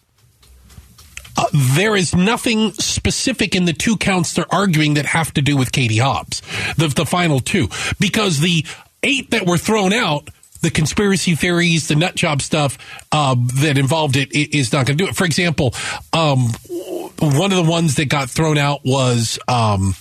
uh, 1.36 1.44
there 1.74 1.94
is 1.96 2.14
nothing 2.14 2.72
specific 2.72 3.54
in 3.54 3.66
the 3.66 3.72
two 3.74 3.96
counts 3.98 4.32
they're 4.32 4.46
arguing 4.54 4.94
that 4.94 5.04
have 5.06 5.34
to 5.34 5.42
do 5.42 5.56
with 5.56 5.72
Katie 5.72 5.98
Hobbs, 5.98 6.40
the, 6.78 6.88
the 6.88 7.04
final 7.04 7.40
two. 7.40 7.68
Because 8.00 8.40
the 8.40 8.64
eight 9.02 9.30
that 9.32 9.46
were 9.46 9.58
thrown 9.58 9.92
out, 9.92 10.28
the 10.62 10.70
conspiracy 10.70 11.34
theories, 11.34 11.88
the 11.88 11.94
nut 11.96 12.14
job 12.14 12.40
stuff 12.40 12.78
uh, 13.12 13.36
that 13.60 13.76
involved 13.76 14.16
it, 14.16 14.30
i- 14.34 14.48
is 14.56 14.72
not 14.72 14.86
going 14.86 14.96
to 14.96 15.04
do 15.04 15.10
it. 15.10 15.14
For 15.16 15.24
example, 15.26 15.74
um, 16.14 16.46
one 17.18 17.52
of 17.52 17.56
the 17.62 17.70
ones 17.70 17.96
that 17.96 18.06
got 18.08 18.30
thrown 18.30 18.56
out 18.58 18.80
was. 18.84 19.38
Um, 19.48 19.94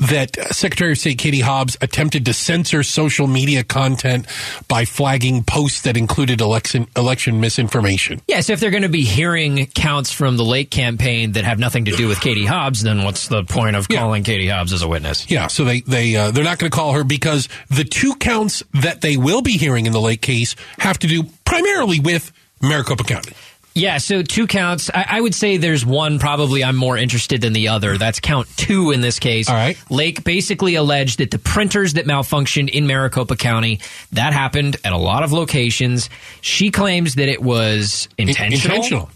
that 0.00 0.36
Secretary 0.54 0.92
of 0.92 0.98
State 0.98 1.18
Katie 1.18 1.40
Hobbs 1.40 1.76
attempted 1.80 2.24
to 2.26 2.32
censor 2.34 2.82
social 2.82 3.26
media 3.26 3.64
content 3.64 4.26
by 4.68 4.84
flagging 4.84 5.42
posts 5.44 5.82
that 5.82 5.96
included 5.96 6.40
election 6.40 6.86
election 6.96 7.40
misinformation. 7.40 8.20
Yeah, 8.28 8.40
so 8.40 8.52
if 8.52 8.60
they're 8.60 8.70
going 8.70 8.82
to 8.82 8.88
be 8.88 9.04
hearing 9.04 9.66
counts 9.74 10.12
from 10.12 10.36
the 10.36 10.44
Lake 10.44 10.70
campaign 10.70 11.32
that 11.32 11.44
have 11.44 11.58
nothing 11.58 11.84
to 11.86 11.92
do 11.92 12.08
with 12.08 12.20
Katie 12.20 12.46
Hobbs, 12.46 12.82
then 12.82 13.02
what's 13.04 13.28
the 13.28 13.44
point 13.44 13.76
of 13.76 13.86
Yeah. 13.90 13.98
calling 14.00 14.22
Katie 14.24 14.48
Hobbs 14.48 14.72
as 14.72 14.82
a 14.82 14.88
witness? 14.88 15.30
Yeah, 15.30 15.46
so 15.48 15.64
they 15.64 15.80
they 15.80 16.16
uh, 16.16 16.30
they're 16.30 16.44
not 16.44 16.58
going 16.58 16.70
to 16.70 16.76
call 16.76 16.92
her 16.92 17.04
because 17.04 17.48
the 17.70 17.84
two 17.84 18.14
counts 18.16 18.62
that 18.74 19.00
they 19.00 19.16
will 19.16 19.42
be 19.42 19.52
hearing 19.52 19.86
in 19.86 19.92
the 19.92 20.00
Lake 20.00 20.20
case 20.22 20.54
have 20.78 20.98
to 21.00 21.06
do 21.06 21.24
primarily 21.44 22.00
with 22.00 22.32
Maricopa 22.62 23.04
County. 23.04 23.32
Yeah, 23.76 23.98
so 23.98 24.22
two 24.22 24.46
counts. 24.46 24.88
I, 24.94 25.04
I 25.08 25.20
would 25.20 25.34
say 25.34 25.56
there's 25.56 25.84
one 25.84 26.20
probably 26.20 26.62
I'm 26.62 26.76
more 26.76 26.96
interested 26.96 27.40
than 27.40 27.52
the 27.52 27.68
other. 27.68 27.98
That's 27.98 28.20
count 28.20 28.46
two 28.56 28.92
in 28.92 29.00
this 29.00 29.18
case. 29.18 29.48
All 29.48 29.56
right. 29.56 29.76
Lake 29.90 30.22
basically 30.22 30.76
alleged 30.76 31.18
that 31.18 31.32
the 31.32 31.40
printers 31.40 31.94
that 31.94 32.06
malfunctioned 32.06 32.70
in 32.70 32.86
Maricopa 32.86 33.34
County, 33.34 33.80
that 34.12 34.32
happened 34.32 34.76
at 34.84 34.92
a 34.92 34.96
lot 34.96 35.24
of 35.24 35.32
locations. 35.32 36.08
She 36.40 36.70
claims 36.70 37.16
that 37.16 37.28
it 37.28 37.42
was 37.42 38.08
intentional. 38.16 38.76
Intentional. 38.76 39.10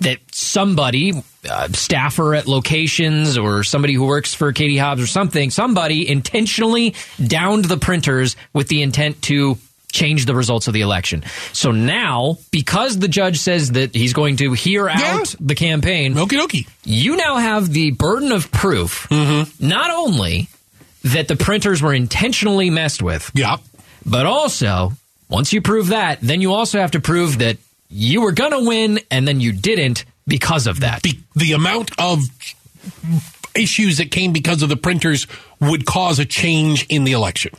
That 0.00 0.18
somebody, 0.32 1.12
uh, 1.48 1.68
staffer 1.68 2.34
at 2.34 2.48
locations 2.48 3.38
or 3.38 3.62
somebody 3.62 3.94
who 3.94 4.06
works 4.06 4.34
for 4.34 4.52
Katie 4.52 4.78
Hobbs 4.78 5.02
or 5.02 5.06
something, 5.06 5.50
somebody 5.50 6.08
intentionally 6.08 6.94
downed 7.24 7.66
the 7.66 7.76
printers 7.76 8.34
with 8.54 8.68
the 8.68 8.82
intent 8.82 9.22
to 9.22 9.58
change 9.90 10.26
the 10.26 10.34
results 10.34 10.66
of 10.68 10.74
the 10.74 10.80
election. 10.80 11.24
So 11.52 11.70
now, 11.70 12.38
because 12.50 12.98
the 12.98 13.08
judge 13.08 13.38
says 13.38 13.72
that 13.72 13.94
he's 13.94 14.12
going 14.12 14.36
to 14.36 14.52
hear 14.52 14.88
out 14.88 15.34
the 15.40 15.54
campaign, 15.54 16.14
Okie 16.14 16.38
dokie. 16.38 16.68
you 16.84 17.16
now 17.16 17.36
have 17.38 17.72
the 17.72 17.90
burden 17.92 18.32
of 18.32 18.50
proof, 18.52 19.06
mm-hmm. 19.10 19.66
not 19.66 19.90
only 19.90 20.48
that 21.04 21.28
the 21.28 21.36
printers 21.36 21.80
were 21.82 21.94
intentionally 21.94 22.70
messed 22.70 23.02
with, 23.02 23.30
Yeah. 23.34 23.56
but 24.04 24.26
also, 24.26 24.92
once 25.28 25.52
you 25.52 25.60
prove 25.62 25.88
that, 25.88 26.20
then 26.20 26.40
you 26.40 26.52
also 26.52 26.78
have 26.78 26.90
to 26.92 27.00
prove 27.00 27.38
that 27.38 27.56
you 27.88 28.20
were 28.20 28.32
going 28.32 28.52
to 28.52 28.66
win 28.68 29.00
and 29.10 29.26
then 29.26 29.40
you 29.40 29.52
didn't 29.52 30.04
because 30.26 30.66
of 30.66 30.80
that. 30.80 31.02
The, 31.02 31.18
the 31.34 31.52
amount 31.52 31.90
of 31.98 32.20
issues 33.54 33.98
that 33.98 34.10
came 34.10 34.32
because 34.32 34.62
of 34.62 34.68
the 34.68 34.76
printers 34.76 35.26
would 35.60 35.84
cause 35.86 36.18
a 36.18 36.24
change 36.24 36.86
in 36.88 37.04
the 37.04 37.12
election. 37.12 37.52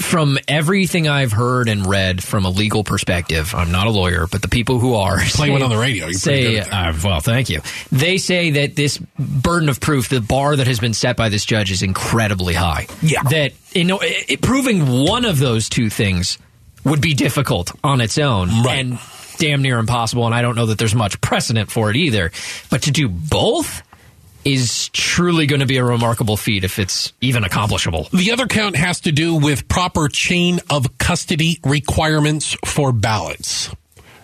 From 0.00 0.38
everything 0.48 1.06
I've 1.08 1.32
heard 1.32 1.68
and 1.68 1.86
read 1.86 2.22
from 2.22 2.44
a 2.44 2.50
legal 2.50 2.82
perspective, 2.84 3.54
I'm 3.54 3.70
not 3.70 3.86
a 3.86 3.90
lawyer, 3.90 4.26
but 4.30 4.40
the 4.42 4.48
people 4.48 4.78
who 4.78 4.94
are 4.94 5.18
Play 5.20 5.50
one 5.50 5.62
on 5.62 5.70
the 5.70 5.76
radio. 5.76 6.06
You're 6.06 6.18
pretty 6.18 6.18
say, 6.18 6.54
good 6.60 6.68
uh, 6.72 6.92
well, 7.04 7.20
thank 7.20 7.50
you. 7.50 7.60
They 7.90 8.16
say 8.18 8.50
that 8.52 8.74
this 8.76 8.98
burden 9.18 9.68
of 9.68 9.80
proof, 9.80 10.08
the 10.08 10.20
bar 10.20 10.56
that 10.56 10.66
has 10.66 10.80
been 10.80 10.94
set 10.94 11.16
by 11.16 11.28
this 11.28 11.44
judge, 11.44 11.70
is 11.70 11.82
incredibly 11.82 12.54
high. 12.54 12.86
Yeah. 13.02 13.22
that 13.24 13.52
you 13.72 13.84
know, 13.84 13.98
it, 14.00 14.30
it- 14.30 14.40
proving 14.42 14.86
one 15.04 15.24
of 15.24 15.38
those 15.38 15.68
two 15.68 15.90
things 15.90 16.38
would 16.84 17.00
be 17.00 17.14
difficult 17.14 17.70
on 17.84 18.00
its 18.00 18.18
own, 18.18 18.48
Right. 18.64 18.78
and 18.80 18.98
damn 19.38 19.62
near 19.62 19.78
impossible. 19.78 20.26
And 20.26 20.34
I 20.34 20.42
don't 20.42 20.56
know 20.56 20.66
that 20.66 20.78
there's 20.78 20.94
much 20.94 21.20
precedent 21.20 21.70
for 21.70 21.90
it 21.90 21.96
either. 21.96 22.32
But 22.70 22.82
to 22.82 22.90
do 22.90 23.08
both 23.08 23.82
is 24.44 24.88
truly 24.88 25.46
going 25.46 25.60
to 25.60 25.66
be 25.66 25.76
a 25.76 25.84
remarkable 25.84 26.36
feat 26.36 26.64
if 26.64 26.78
it's 26.78 27.12
even 27.20 27.44
accomplishable. 27.44 28.08
The 28.12 28.32
other 28.32 28.46
count 28.46 28.76
has 28.76 29.00
to 29.00 29.12
do 29.12 29.36
with 29.36 29.68
proper 29.68 30.08
chain 30.08 30.60
of 30.70 30.98
custody 30.98 31.60
requirements 31.64 32.56
for 32.64 32.92
ballots. 32.92 33.70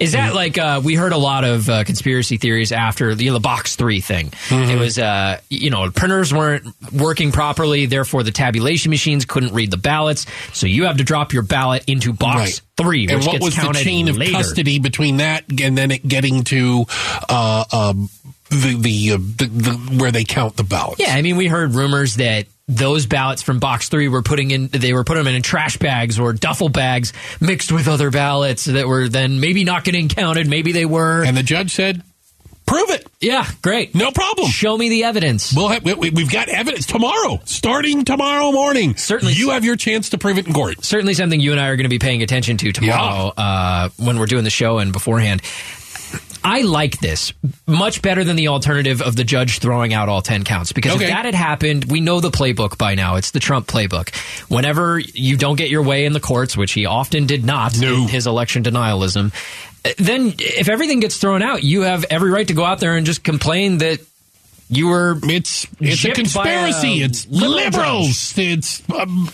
Is 0.01 0.13
that 0.13 0.35
like 0.35 0.59
uh, 0.59 0.81
we 0.85 0.95
heard 0.95 1.13
a 1.13 1.19
lot 1.19 1.45
of 1.45 1.69
uh, 1.69 1.85
conspiracy 1.85 2.37
theories 2.37 2.73
after 2.73 3.11
you 3.13 3.27
know, 3.27 3.33
the 3.35 3.41
box 3.41 3.77
three 3.77 4.01
thing? 4.01 4.31
Mm-hmm. 4.31 4.71
It 4.71 4.79
was 4.79 4.99
uh, 4.99 5.41
you 5.49 5.71
know 5.71 5.91
printers 5.91 6.33
weren't 6.33 6.67
working 6.93 7.33
properly, 7.33 7.87
therefore 7.87 8.23
the 8.23 8.31
tabulation 8.31 8.91
machines 8.91 9.25
couldn't 9.25 9.53
read 9.55 9.71
the 9.71 9.77
ballots, 9.77 10.27
so 10.53 10.67
you 10.67 10.85
have 10.85 10.99
to 10.99 11.05
drop 11.05 11.33
your 11.33 11.43
ballot 11.43 11.85
into 11.89 12.13
box 12.13 12.39
Right. 12.39 12.61
three, 12.77 13.03
which 13.07 13.11
and 13.13 13.25
what 13.25 13.33
gets 13.33 13.45
was 13.45 13.57
the 13.57 13.73
chain 13.73 14.09
of 14.09 14.17
later. 14.17 14.33
custody 14.33 14.79
between 14.79 15.19
that 15.19 15.45
and 15.61 15.77
then 15.77 15.91
it 15.91 16.07
getting 16.07 16.45
to 16.45 16.85
uh, 17.29 17.65
um, 17.73 18.09
the 18.51 18.77
the, 18.79 19.13
uh, 19.13 19.17
the 19.17 19.47
the 19.47 19.97
where 20.01 20.11
they 20.13 20.25
count 20.25 20.57
the 20.57 20.63
ballots? 20.65 21.01
Yeah, 21.01 21.15
I 21.15 21.23
mean, 21.23 21.37
we 21.37 21.49
heard 21.49 21.75
rumors 21.75 22.15
that 22.17 22.47
those 22.69 23.07
ballots 23.07 23.43
from 23.43 23.59
box 23.59 23.89
three 23.89 24.09
were 24.09 24.23
putting 24.23 24.51
in 24.51 24.69
they 24.69 24.93
were 24.93 25.05
putting 25.05 25.25
them 25.25 25.35
in 25.35 25.43
trash 25.43 25.79
bags 25.79 26.19
or 26.19 26.33
duffel 26.33 26.69
bags 26.69 27.13
mixed 27.41 27.73
with 27.73 27.89
other 27.89 28.11
ballots 28.11 28.67
that 28.67 28.87
were 28.87 29.09
then 29.09 29.41
maybe 29.41 29.65
not 29.65 29.85
getting 29.85 30.09
counted, 30.09 30.47
maybe 30.49 30.73
they 30.73 30.85
were. 30.85 31.25
And 31.25 31.37
the 31.37 31.43
judge 31.43 31.73
said, 31.73 32.03
Prove 32.69 32.91
it. 32.91 33.07
Yeah, 33.19 33.49
great. 33.63 33.95
No 33.95 34.11
problem. 34.11 34.51
Show 34.51 34.77
me 34.77 34.91
the 34.91 35.05
evidence. 35.05 35.55
We'll 35.57 35.69
have, 35.69 35.83
we, 35.83 36.11
we've 36.11 36.31
got 36.31 36.51
evidence 36.51 36.85
tomorrow, 36.85 37.41
starting 37.47 38.05
tomorrow 38.05 38.53
morning. 38.53 38.95
Certainly. 38.95 39.33
You 39.35 39.51
have 39.51 39.65
your 39.65 39.77
chance 39.77 40.11
to 40.11 40.19
prove 40.19 40.37
it 40.37 40.47
in 40.47 40.53
court. 40.53 40.85
Certainly 40.85 41.15
something 41.15 41.41
you 41.41 41.53
and 41.53 41.61
I 41.61 41.69
are 41.69 41.77
going 41.77 41.85
to 41.85 41.89
be 41.89 41.99
paying 41.99 42.23
attention 42.23 42.59
to 42.59 42.73
tomorrow 42.73 43.33
uh, 43.39 43.89
when 43.97 44.19
we're 44.19 44.27
doing 44.27 44.45
the 44.45 44.51
show 44.51 44.79
and 44.81 44.93
beforehand. 44.93 45.41
I 46.44 46.62
like 46.62 46.98
this 47.01 47.33
much 47.66 48.01
better 48.03 48.24
than 48.24 48.37
the 48.37 48.48
alternative 48.48 49.03
of 49.03 49.16
the 49.16 49.24
judge 49.24 49.59
throwing 49.59 49.92
out 49.92 50.09
all 50.09 50.22
10 50.22 50.44
counts 50.44 50.72
because 50.72 50.92
Okay. 50.94 51.05
if 51.05 51.11
that 51.11 51.24
had 51.24 51.35
happened, 51.35 51.85
we 51.90 52.01
know 52.01 52.20
the 52.20 52.31
playbook 52.31 52.79
by 52.79 52.94
now. 52.94 53.16
It's 53.16 53.31
the 53.33 53.40
Trump 53.40 53.66
playbook. 53.66 54.14
Whenever 54.48 54.98
you 54.98 55.37
don't 55.37 55.57
get 55.57 55.70
your 55.70 55.83
way 55.83 56.05
in 56.05 56.12
the 56.12 56.20
courts, 56.20 56.57
which 56.57 56.72
he 56.72 56.87
often 56.87 57.27
did 57.27 57.44
not 57.44 57.79
No. 57.79 57.94
in 58.03 58.09
his 58.09 58.27
election 58.27 58.62
denialism, 58.62 59.33
uh, 59.85 59.90
then 59.98 60.35
if 60.38 60.68
everything 60.68 61.01
gets 61.01 61.16
thrown 61.18 61.42
out, 61.42 61.62
you 61.62 61.83
have 61.83 62.05
every 62.11 62.31
right 62.31 62.46
to 62.48 62.55
go 62.55 62.64
out 62.64 62.81
there 62.81 62.96
and 62.96 63.05
just 63.07 63.22
complain 63.24 63.79
that 63.79 63.98
you 64.70 64.88
were 64.88 65.18
It's 65.24 65.66
it's 65.81 66.05
a 66.05 66.09
by 66.09 66.12
a 66.12 66.14
conspiracy. 66.14 67.03
It's 67.03 67.27
liberal 67.29 67.55
liberals. 67.55 68.35
It's 68.37 68.83
um, 68.90 69.29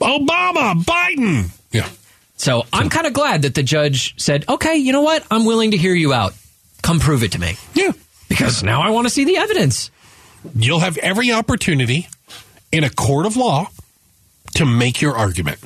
Obama, 0.00 0.74
Biden. 0.82 1.50
Yeah. 1.72 1.88
So 2.36 2.64
I'm 2.72 2.88
kind 2.88 3.06
of 3.06 3.12
glad 3.12 3.42
that 3.42 3.54
the 3.54 3.62
judge 3.62 4.14
said, 4.20 4.44
okay, 4.48 4.76
you 4.76 4.92
know 4.92 5.02
what? 5.02 5.24
I'm 5.30 5.44
willing 5.44 5.72
to 5.72 5.76
hear 5.76 5.94
you 5.94 6.12
out. 6.12 6.34
Come 6.82 7.00
prove 7.00 7.22
it 7.22 7.32
to 7.32 7.40
me. 7.40 7.56
Yeah. 7.74 7.92
Because 8.28 8.62
now 8.62 8.82
I 8.82 8.90
want 8.90 9.06
to 9.06 9.10
see 9.10 9.24
the 9.24 9.38
evidence. 9.38 9.90
You'll 10.54 10.80
have 10.80 10.96
every 10.98 11.32
opportunity 11.32 12.08
in 12.70 12.84
a 12.84 12.90
court 12.90 13.26
of 13.26 13.36
law 13.36 13.68
to 14.54 14.66
make 14.66 15.00
your 15.00 15.16
argument. 15.16 15.58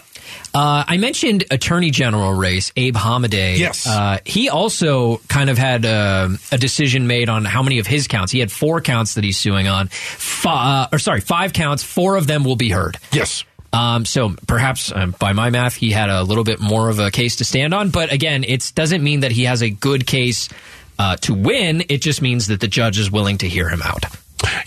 Uh, 0.55 0.85
I 0.87 0.99
mentioned 0.99 1.45
Attorney 1.51 1.91
General 1.91 2.33
race, 2.35 2.73
Abe 2.77 2.95
Hamadeh. 2.95 3.59
Yes. 3.59 3.87
Uh, 3.87 4.19
he 4.25 4.51
also 4.51 5.17
kind 5.29 5.49
of 5.49 5.57
had 5.57 5.87
uh, 5.87 6.29
a 6.51 6.59
decision 6.59 7.07
made 7.07 7.31
on 7.31 7.45
how 7.47 7.63
many 7.63 7.79
of 7.79 7.87
his 7.87 8.07
counts. 8.07 8.33
He 8.33 8.39
had 8.39 8.53
four 8.53 8.81
counts 8.83 9.15
that 9.15 9.25
he's 9.25 9.39
suing 9.39 9.67
on. 9.67 9.89
Fi- 9.89 10.83
uh, 10.83 10.89
or 10.93 10.99
sorry, 10.99 11.21
five 11.21 11.55
counts. 11.55 11.83
Four 11.83 12.17
of 12.17 12.27
them 12.27 12.45
will 12.45 12.57
be 12.57 12.69
heard. 12.69 12.99
Yes. 13.13 13.45
Um, 13.73 14.05
so 14.05 14.35
perhaps 14.47 14.93
um, 14.95 15.15
by 15.19 15.33
my 15.33 15.49
math, 15.49 15.75
he 15.75 15.91
had 15.91 16.11
a 16.11 16.23
little 16.23 16.45
bit 16.45 16.61
more 16.61 16.91
of 16.91 16.99
a 16.99 17.11
case 17.11 17.37
to 17.37 17.45
stand 17.47 17.73
on. 17.73 17.89
But 17.89 18.13
again, 18.13 18.45
it 18.45 18.73
doesn't 18.75 19.03
mean 19.03 19.21
that 19.21 19.33
he 19.33 19.45
has 19.45 19.63
a 19.63 19.71
good 19.71 20.07
case 20.07 20.51
uh, 20.99 21.17
to 21.17 21.35
win. 21.35 21.85
It 21.89 21.99
just 21.99 22.23
means 22.23 22.49
that 22.49 22.61
the 22.61 22.69
judge 22.69 22.99
is 22.99 23.11
willing 23.11 23.39
to 23.39 23.49
hear 23.49 23.69
him 23.69 23.83
out. 23.83 24.05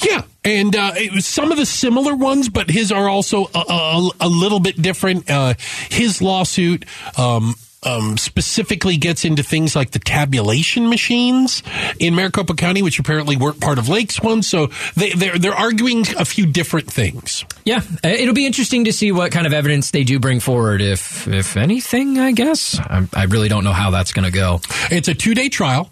Yeah, 0.02 0.24
and 0.44 0.76
uh, 0.76 0.94
it 0.96 1.14
was 1.14 1.26
some 1.26 1.52
of 1.52 1.58
the 1.58 1.66
similar 1.66 2.16
ones, 2.16 2.50
but 2.50 2.70
his 2.70 2.92
are 2.92 3.10
also 3.10 3.46
a, 3.54 3.60
a, 3.60 4.10
a 4.22 4.30
little 4.30 4.60
bit 4.60 4.82
different. 4.82 5.30
Uh, 5.30 5.56
his 5.90 6.22
lawsuit 6.22 6.86
um, 7.18 7.56
um, 7.86 8.18
specifically 8.18 8.98
gets 8.98 9.26
into 9.26 9.44
things 9.44 9.76
like 9.76 9.92
the 9.92 10.00
tabulation 10.00 10.90
machines 10.90 11.62
in 12.00 12.16
Maricopa 12.16 12.56
County, 12.56 12.82
which 12.82 13.00
apparently 13.00 13.38
weren't 13.38 13.62
part 13.62 13.78
of 13.78 13.88
Lake's 13.88 14.22
one. 14.22 14.42
So 14.42 14.68
they, 14.96 15.12
they're 15.12 15.38
they're 15.38 15.54
arguing 15.54 16.06
a 16.18 16.26
few 16.26 16.46
different 16.46 16.92
things. 16.92 17.46
Yeah, 17.64 17.82
uh, 18.04 18.08
it'll 18.08 18.34
be 18.34 18.46
interesting 18.46 18.86
to 18.86 18.94
see 18.94 19.12
what 19.12 19.32
kind 19.32 19.46
of 19.48 19.54
evidence 19.54 19.92
they 19.92 20.04
do 20.04 20.20
bring 20.20 20.40
forward, 20.40 20.82
if 20.82 21.28
if 21.28 21.58
anything. 21.58 22.20
I 22.20 22.32
guess 22.32 22.80
I, 22.80 23.08
I 23.14 23.24
really 23.26 23.50
don't 23.50 23.64
know 23.64 23.74
how 23.74 23.92
that's 23.92 24.12
going 24.12 24.26
to 24.26 24.32
go. 24.32 24.62
It's 24.90 25.08
a 25.08 25.14
two 25.14 25.36
day 25.36 25.50
trial. 25.50 25.90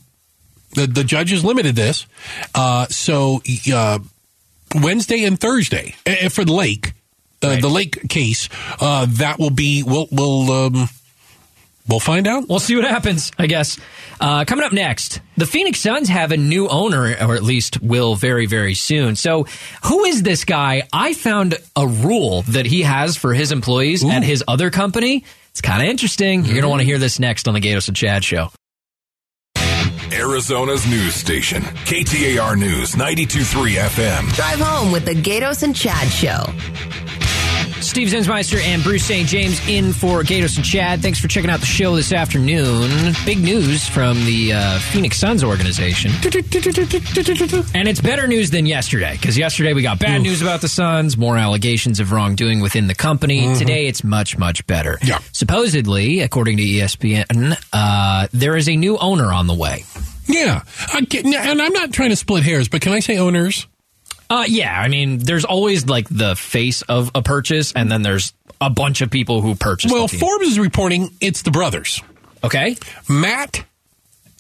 The 0.76 0.88
the 0.88 1.04
judge 1.04 1.32
has 1.32 1.44
limited 1.46 1.76
this, 1.76 2.06
uh, 2.56 2.88
so 2.88 3.42
uh, 3.74 4.00
Wednesday 4.76 5.24
and 5.26 5.40
Thursday 5.40 5.96
uh, 6.08 6.30
for 6.30 6.44
the 6.46 6.54
lake, 6.54 6.94
uh, 7.44 7.48
Right. 7.50 7.62
the 7.62 7.70
lake 7.70 8.10
case. 8.10 8.50
Uh, 8.80 9.06
that 9.10 9.38
will 9.40 9.52
be 9.52 9.84
we'll 9.84 10.08
we'll 10.12 10.52
um, 10.52 10.90
we'll 11.88 12.00
find 12.00 12.28
out. 12.28 12.48
We'll 12.50 12.60
see 12.60 12.76
what 12.76 12.86
happens, 12.86 13.32
I 13.38 13.48
guess. 13.48 13.80
Uh, 14.20 14.46
coming 14.46 14.64
up 14.64 14.72
next, 14.72 15.20
the 15.38 15.46
Phoenix 15.46 15.80
Suns 15.80 16.08
have 16.08 16.32
a 16.32 16.38
new 16.38 16.68
owner, 16.70 17.04
or 17.22 17.36
at 17.36 17.44
least 17.44 17.82
will 17.82 18.16
very, 18.16 18.46
very 18.46 18.74
soon. 18.74 19.16
So, 19.16 19.46
who 19.86 20.06
is 20.06 20.24
this 20.24 20.46
guy? 20.46 20.84
I 20.94 21.14
found 21.14 21.56
a 21.76 21.86
rule 21.86 22.44
that 22.44 22.66
he 22.66 22.84
has 22.84 23.18
for 23.18 23.34
his 23.34 23.52
employees 23.52 24.04
at 24.06 24.24
his 24.24 24.44
other 24.48 24.70
company. 24.72 25.26
It's 25.50 25.62
kind 25.62 25.84
of 25.84 25.90
interesting. 25.90 26.46
You're 26.46 26.54
going 26.54 26.62
to 26.64 26.70
want 26.70 26.80
to 26.82 26.86
hear 26.86 27.00
this 27.00 27.20
next 27.20 27.48
on 27.48 27.54
the 27.54 27.60
Gaydos 27.60 27.88
and 27.90 27.98
Chad 27.98 28.24
show. 28.24 28.50
Arizona's 30.34 30.88
news 30.88 31.14
station, 31.14 31.62
KTAR 31.62 32.58
News 32.58 32.96
92.3 32.96 33.76
FM. 33.76 34.34
Drive 34.34 34.60
home 34.60 34.92
with 34.92 35.06
the 35.06 35.14
Gaydos 35.14 35.62
and 35.62 35.76
Chad 35.76 36.08
Show. 36.08 36.44
Steve 37.84 38.08
Zinsmeister 38.08 38.60
and 38.60 38.82
Bruce 38.82 39.06
St. 39.06 39.28
James 39.28 39.62
in 39.68 39.94
for 39.94 40.24
Gaydos 40.24 40.56
and 40.56 40.66
Chad. 40.66 41.04
Thanks 41.04 41.20
for 41.20 41.28
checking 41.28 41.52
out 41.52 41.60
the 41.60 41.68
show 41.68 41.96
this 41.96 42.12
afternoon. 42.12 43.14
Big 43.26 43.44
news 43.44 43.88
from 43.88 44.26
the 44.26 44.54
uh, 44.54 44.80
Phoenix 44.80 45.18
Suns 45.18 45.44
organization. 45.44 46.10
And 47.76 47.88
it's 47.88 48.02
better 48.02 48.26
news 48.26 48.50
than 48.50 48.66
yesterday, 48.66 49.12
because 49.12 49.38
yesterday 49.38 49.74
we 49.74 49.84
got 49.84 50.00
bad 50.00 50.24
news 50.24 50.42
about 50.42 50.62
the 50.62 50.68
Suns, 50.68 51.16
more 51.16 51.38
allegations 51.38 52.00
of 52.00 52.12
wrongdoing 52.12 52.60
within 52.60 52.88
the 52.88 52.96
company. 52.96 53.54
Today 53.56 53.86
it's 53.86 54.04
much, 54.04 54.36
much 54.36 54.66
better. 54.66 54.98
Yeah. 55.04 55.20
Supposedly, 55.32 56.22
according 56.22 56.58
to 56.58 56.64
ESPN, 56.64 57.56
uh, 57.72 58.28
there 58.34 58.58
is 58.58 58.68
a 58.68 58.76
new 58.76 58.98
owner 58.98 59.32
on 59.32 59.46
the 59.46 59.54
way. 59.54 59.84
Yeah, 60.28 60.62
I 60.94 61.02
get- 61.02 61.26
and 61.26 61.62
I'm 61.62 61.74
not 61.74 61.92
trying 61.94 62.10
to 62.10 62.16
split 62.16 62.44
hairs, 62.44 62.68
but 62.70 62.82
can 62.82 62.94
I 62.94 63.00
say 63.00 63.18
owners? 63.18 63.68
Uh, 64.30 64.46
yeah, 64.48 64.80
I 64.80 64.88
mean, 64.88 65.20
there's 65.20 65.46
always 65.46 65.86
like 65.88 66.08
the 66.10 66.36
face 66.36 66.82
of 66.84 67.12
a 67.14 67.22
purchase, 67.22 67.72
and 67.74 67.92
then 67.92 68.02
there's 68.02 68.34
a 68.62 68.70
bunch 68.70 69.02
of 69.02 69.12
people 69.12 69.42
who 69.42 69.54
purchase. 69.56 69.92
Well. 69.92 70.08
Forbes 70.08 70.48
is 70.48 70.60
reporting 70.60 71.12
it's 71.22 71.42
the 71.44 71.52
brothers, 71.52 72.02
okay. 72.44 72.78
Matt 73.10 73.64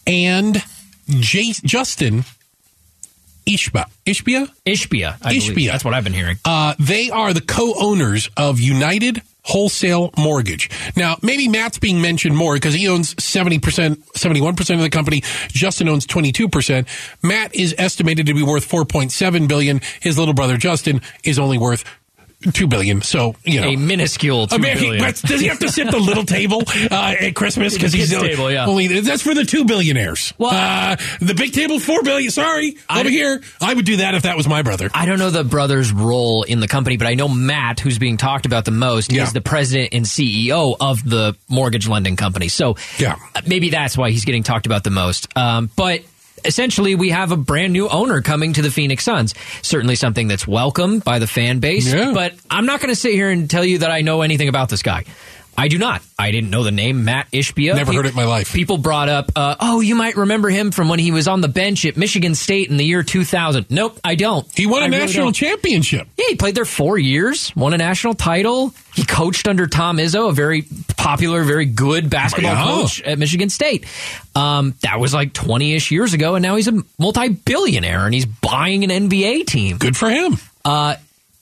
and 0.07 0.63
J- 1.09 1.53
Justin 1.63 2.23
Ishba. 3.45 3.85
Ishbia? 4.05 4.49
Ishbia. 4.65 5.17
I 5.21 5.33
believe. 5.33 5.51
Ishbia. 5.51 5.71
That's 5.71 5.83
what 5.85 5.93
I've 5.93 6.05
been 6.05 6.13
hearing. 6.13 6.37
Uh, 6.45 6.75
they 6.79 7.09
are 7.09 7.33
the 7.33 7.41
co-owners 7.41 8.29
of 8.37 8.59
United 8.61 9.21
Wholesale 9.43 10.11
Mortgage. 10.17 10.69
Now, 10.95 11.17
maybe 11.21 11.47
Matt's 11.47 11.79
being 11.79 12.01
mentioned 12.01 12.35
more 12.35 12.55
because 12.55 12.73
he 12.73 12.87
owns 12.87 13.13
70%, 13.15 13.59
71% 13.59 14.75
of 14.75 14.81
the 14.81 14.89
company. 14.89 15.21
Justin 15.49 15.89
owns 15.89 16.07
22%. 16.07 16.87
Matt 17.21 17.53
is 17.55 17.75
estimated 17.77 18.27
to 18.27 18.33
be 18.33 18.43
worth 18.43 18.67
4.7 18.67 19.47
billion. 19.47 19.81
His 20.01 20.17
little 20.17 20.33
brother 20.33 20.57
Justin 20.57 21.01
is 21.23 21.39
only 21.39 21.57
worth 21.57 21.83
2 22.51 22.67
billion. 22.67 23.01
So, 23.01 23.35
you 23.43 23.61
know. 23.61 23.67
a 23.69 23.75
minuscule 23.75 24.47
two 24.47 24.55
I 24.55 24.57
mean, 24.59 24.77
he, 24.77 24.97
does 24.99 25.39
he 25.39 25.47
have 25.47 25.59
to 25.59 25.69
sit 25.69 25.89
the 25.91 25.97
little 25.99 26.25
table 26.25 26.63
uh, 26.91 27.15
at 27.19 27.35
Christmas? 27.35 27.73
Because 27.73 27.93
he's 27.93 28.09
kids' 28.09 28.21
table, 28.21 28.51
yeah. 28.51 28.65
only 28.65 28.99
that's 29.01 29.21
for 29.21 29.33
the 29.33 29.45
two 29.45 29.65
billionaires. 29.65 30.33
Well- 30.37 30.51
uh, 30.53 30.95
the 31.19 31.33
big 31.33 31.53
table, 31.53 31.79
four 31.79 32.03
billion. 32.03 32.31
Sorry, 32.31 32.77
I- 32.89 32.99
over 33.01 33.09
here. 33.09 33.41
I 33.61 33.73
would 33.73 33.85
do 33.85 33.97
that 33.97 34.15
if 34.15 34.23
that 34.23 34.37
was 34.37 34.47
my 34.47 34.61
brother. 34.61 34.89
I 34.93 35.05
don't 35.05 35.19
know 35.19 35.29
the 35.29 35.43
brother's 35.43 35.91
role 35.91 36.43
in 36.43 36.59
the 36.59 36.67
company, 36.67 36.97
but 36.97 37.07
I 37.07 37.15
know 37.15 37.27
Matt, 37.27 37.79
who's 37.79 37.97
being 37.99 38.17
talked 38.17 38.45
about 38.45 38.65
the 38.65 38.71
most, 38.71 39.11
Yeah. 39.11 39.23
is 39.23 39.33
the 39.33 39.41
president 39.41 39.89
and 39.93 40.05
CEO 40.05 40.75
of 40.79 41.03
the 41.07 41.35
mortgage 41.49 41.87
lending 41.87 42.15
company. 42.15 42.47
So 42.47 42.75
Yeah. 42.97 43.15
uh, 43.35 43.41
maybe 43.47 43.69
that's 43.69 43.97
why 43.97 44.11
he's 44.11 44.25
getting 44.25 44.43
talked 44.43 44.65
about 44.65 44.83
the 44.83 44.89
most. 44.89 45.27
Um, 45.37 45.69
but 45.75 46.01
essentially, 46.45 46.95
we 46.95 47.09
have 47.09 47.31
a 47.31 47.37
brand 47.37 47.73
new 47.73 47.87
owner 47.89 48.21
coming 48.21 48.53
to 48.53 48.61
the 48.61 48.71
Phoenix 48.71 49.03
Suns. 49.03 49.33
Certainly 49.61 49.95
something 49.95 50.27
that's 50.27 50.47
welcome 50.47 50.99
by 50.99 51.19
the 51.19 51.27
fan 51.27 51.59
base. 51.59 51.91
Yeah. 51.91 52.13
But 52.13 52.35
I'm 52.49 52.65
not 52.65 52.79
going 52.79 52.89
to 52.89 52.99
sit 52.99 53.13
here 53.13 53.29
and 53.29 53.49
tell 53.49 53.65
you 53.65 53.79
that 53.79 53.91
I 53.91 54.01
know 54.01 54.21
anything 54.21 54.49
about 54.49 54.69
this 54.69 54.81
guy. 54.81 55.05
I 55.57 55.67
do 55.67 55.77
not. 55.77 56.01
I 56.17 56.31
didn't 56.31 56.49
know 56.49 56.63
the 56.63 56.71
name 56.71 57.05
Matt 57.05 57.29
Ishbia. 57.31 57.75
Never 57.75 57.93
heard 57.93 58.05
it 58.05 58.09
in 58.09 58.15
my 58.15 58.25
life. 58.25 58.51
People 58.53 58.77
brought 58.77 59.07
up, 59.09 59.31
uh, 59.35 59.55
oh, 59.59 59.81
you 59.81 59.95
might 59.95 60.15
remember 60.17 60.49
him 60.49 60.71
from 60.71 60.89
when 60.89 60.99
he 60.99 61.11
was 61.11 61.27
on 61.27 61.41
the 61.41 61.47
bench 61.47 61.85
at 61.85 61.95
Michigan 61.95 62.33
State 62.35 62.69
in 62.69 62.77
the 62.77 62.83
year 62.83 63.03
2000. 63.03 63.67
Nope, 63.69 63.99
I 64.03 64.15
don't. 64.15 64.47
He 64.57 64.65
won 64.65 64.81
a 64.81 64.85
I 64.85 64.87
national 64.89 65.27
don't. 65.27 65.33
championship. 65.33 66.07
Yeah, 66.17 66.25
he 66.29 66.35
played 66.35 66.55
there 66.55 66.65
four 66.65 66.97
years, 66.97 67.55
won 67.55 67.73
a 67.73 67.77
national 67.77 68.15
title. 68.15 68.73
He 68.95 69.05
coached 69.05 69.47
under 69.47 69.67
Tom 69.67 69.97
Izzo, 69.97 70.29
a 70.29 70.31
very 70.33 70.65
popular, 70.97 71.43
very 71.43 71.65
good 71.65 72.09
basketball 72.09 72.53
Yeah. 72.53 72.63
coach 72.81 73.01
at 73.01 73.17
Michigan 73.19 73.49
State. 73.49 73.85
Um, 74.35 74.75
that 74.81 74.99
was 74.99 75.13
like 75.13 75.33
20 75.33 75.73
ish 75.75 75.91
years 75.91 76.13
ago, 76.13 76.35
and 76.35 76.43
now 76.43 76.55
he's 76.55 76.67
a 76.67 76.83
multi 76.97 77.29
billionaire 77.29 78.05
and 78.05 78.13
he's 78.13 78.25
buying 78.25 78.83
an 78.83 78.89
NBA 79.09 79.45
team. 79.45 79.77
Good 79.77 79.95
for 79.97 80.09
him. 80.09 80.37
Uh, 80.65 80.95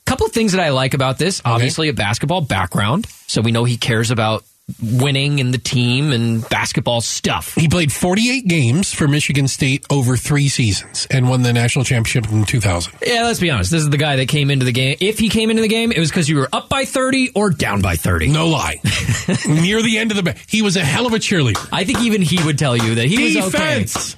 couple 0.05 0.25
of 0.25 0.31
things 0.31 0.51
that 0.51 0.61
I 0.61 0.69
like 0.69 0.93
about 0.93 1.17
this 1.17 1.41
obviously, 1.45 1.89
a 1.89 1.93
basketball 1.93 2.41
background. 2.41 3.07
So 3.27 3.41
we 3.41 3.51
know 3.51 3.63
he 3.63 3.77
cares 3.77 4.11
about 4.11 4.43
winning 4.82 5.39
and 5.39 5.54
the 5.54 5.58
team 5.58 6.12
and 6.12 6.47
basketball 6.50 7.02
stuff. 7.02 7.56
He 7.56 7.67
played 7.67 7.91
48 7.91 8.47
games 8.47 8.93
for 8.93 9.08
Michigan 9.08 9.47
State 9.47 9.86
over 9.89 10.15
three 10.17 10.47
seasons 10.47 11.08
and 11.10 11.30
won 11.30 11.41
the 11.41 11.54
national 11.54 11.86
championship 11.86 12.32
in 12.32 12.45
2000. 12.45 12.93
Yeah, 13.06 13.24
let's 13.24 13.39
be 13.39 13.50
honest. 13.50 13.71
This 13.71 13.82
is 13.82 13.89
the 13.89 13.97
guy 13.97 14.17
that 14.17 14.28
came 14.28 14.50
into 14.50 14.65
the 14.65 14.71
game. 14.71 14.97
If 15.00 15.19
he 15.19 15.30
came 15.30 15.50
into 15.50 15.62
the 15.62 15.67
game, 15.67 15.91
it 15.91 16.00
was 16.00 16.10
because 16.10 16.30
you 16.30 16.38
were 16.38 16.50
up 16.54 16.69
by 16.69 16.86
30 16.86 17.32
or 17.36 17.50
down 17.50 17.82
by 17.82 17.95
30. 17.95 18.30
No 18.30 18.47
lie. 18.47 18.80
Near 19.47 19.82
the 19.82 19.97
end 19.97 20.12
of 20.12 20.17
the 20.17 20.24
ba- 20.24 20.36
he 20.47 20.62
was 20.62 20.76
a 20.78 20.82
hell 20.82 21.06
of 21.06 21.13
a 21.13 21.17
cheerleader. 21.17 21.67
I 21.71 21.84
think 21.84 22.02
even 22.02 22.21
he 22.21 22.43
would 22.43 22.58
tell 22.58 22.78
you 22.78 22.95
that 22.95 23.06
he 23.06 23.24
was 23.24 23.38
okay. 23.56 23.80
Defense. 23.80 24.15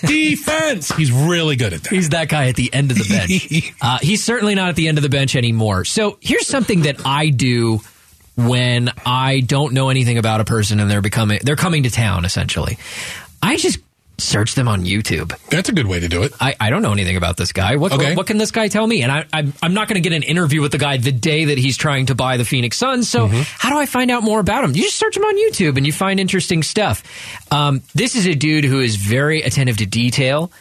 Defense. 0.02 0.94
He's 0.96 1.12
really 1.12 1.56
good 1.56 1.72
at 1.72 1.82
that. 1.84 1.92
He's 1.92 2.10
that 2.10 2.28
guy 2.28 2.48
at 2.48 2.56
the 2.56 2.72
end 2.72 2.90
of 2.90 2.98
the 2.98 3.08
bench. 3.08 3.74
uh, 3.80 3.98
he's 4.02 4.22
certainly 4.22 4.54
not 4.54 4.68
at 4.68 4.76
the 4.76 4.88
end 4.88 4.98
of 4.98 5.02
the 5.02 5.08
bench 5.08 5.36
anymore. 5.36 5.84
So 5.84 6.18
here's 6.20 6.46
something 6.46 6.82
that 6.82 7.06
I 7.06 7.30
do 7.30 7.80
when 8.36 8.90
I 9.06 9.40
don't 9.40 9.72
know 9.74 9.88
anything 9.90 10.18
about 10.18 10.40
a 10.40 10.44
person 10.44 10.80
and 10.80 10.90
they're 10.90 11.02
becoming 11.02 11.40
they're 11.42 11.56
coming 11.56 11.84
to 11.84 11.90
town 11.90 12.24
essentially. 12.24 12.78
I 13.42 13.56
just 13.56 13.78
Search 14.16 14.54
them 14.54 14.68
on 14.68 14.84
YouTube. 14.84 15.36
That's 15.48 15.68
a 15.70 15.72
good 15.72 15.88
way 15.88 15.98
to 15.98 16.06
do 16.06 16.22
it. 16.22 16.32
I, 16.40 16.54
I 16.60 16.70
don't 16.70 16.82
know 16.82 16.92
anything 16.92 17.16
about 17.16 17.36
this 17.36 17.50
guy. 17.52 17.74
What, 17.74 17.90
Okay. 17.92 18.10
what, 18.10 18.18
what 18.18 18.26
can 18.28 18.38
this 18.38 18.52
guy 18.52 18.68
tell 18.68 18.86
me? 18.86 19.02
And 19.02 19.10
I, 19.10 19.24
I'm, 19.32 19.52
I'm 19.60 19.74
not 19.74 19.88
going 19.88 20.00
to 20.00 20.08
get 20.08 20.14
an 20.16 20.22
interview 20.22 20.62
with 20.62 20.70
the 20.70 20.78
guy 20.78 20.98
the 20.98 21.10
day 21.10 21.46
that 21.46 21.58
he's 21.58 21.76
trying 21.76 22.06
to 22.06 22.14
buy 22.14 22.36
the 22.36 22.44
Phoenix 22.44 22.76
Suns. 22.78 23.08
So 23.08 23.26
Mm-hmm. 23.26 23.42
how 23.58 23.70
do 23.70 23.76
I 23.76 23.86
find 23.86 24.12
out 24.12 24.22
more 24.22 24.38
about 24.38 24.62
him? 24.62 24.70
You 24.70 24.82
just 24.82 24.94
search 25.00 25.16
him 25.16 25.24
on 25.24 25.36
YouTube 25.36 25.76
and 25.78 25.84
you 25.84 25.92
find 25.92 26.20
interesting 26.20 26.62
stuff. 26.62 27.02
Um, 27.50 27.82
this 27.96 28.14
is 28.14 28.26
a 28.28 28.36
dude 28.36 28.62
who 28.64 28.78
is 28.78 28.94
very 28.94 29.42
attentive 29.42 29.78
to 29.78 29.86
detail. 29.86 30.52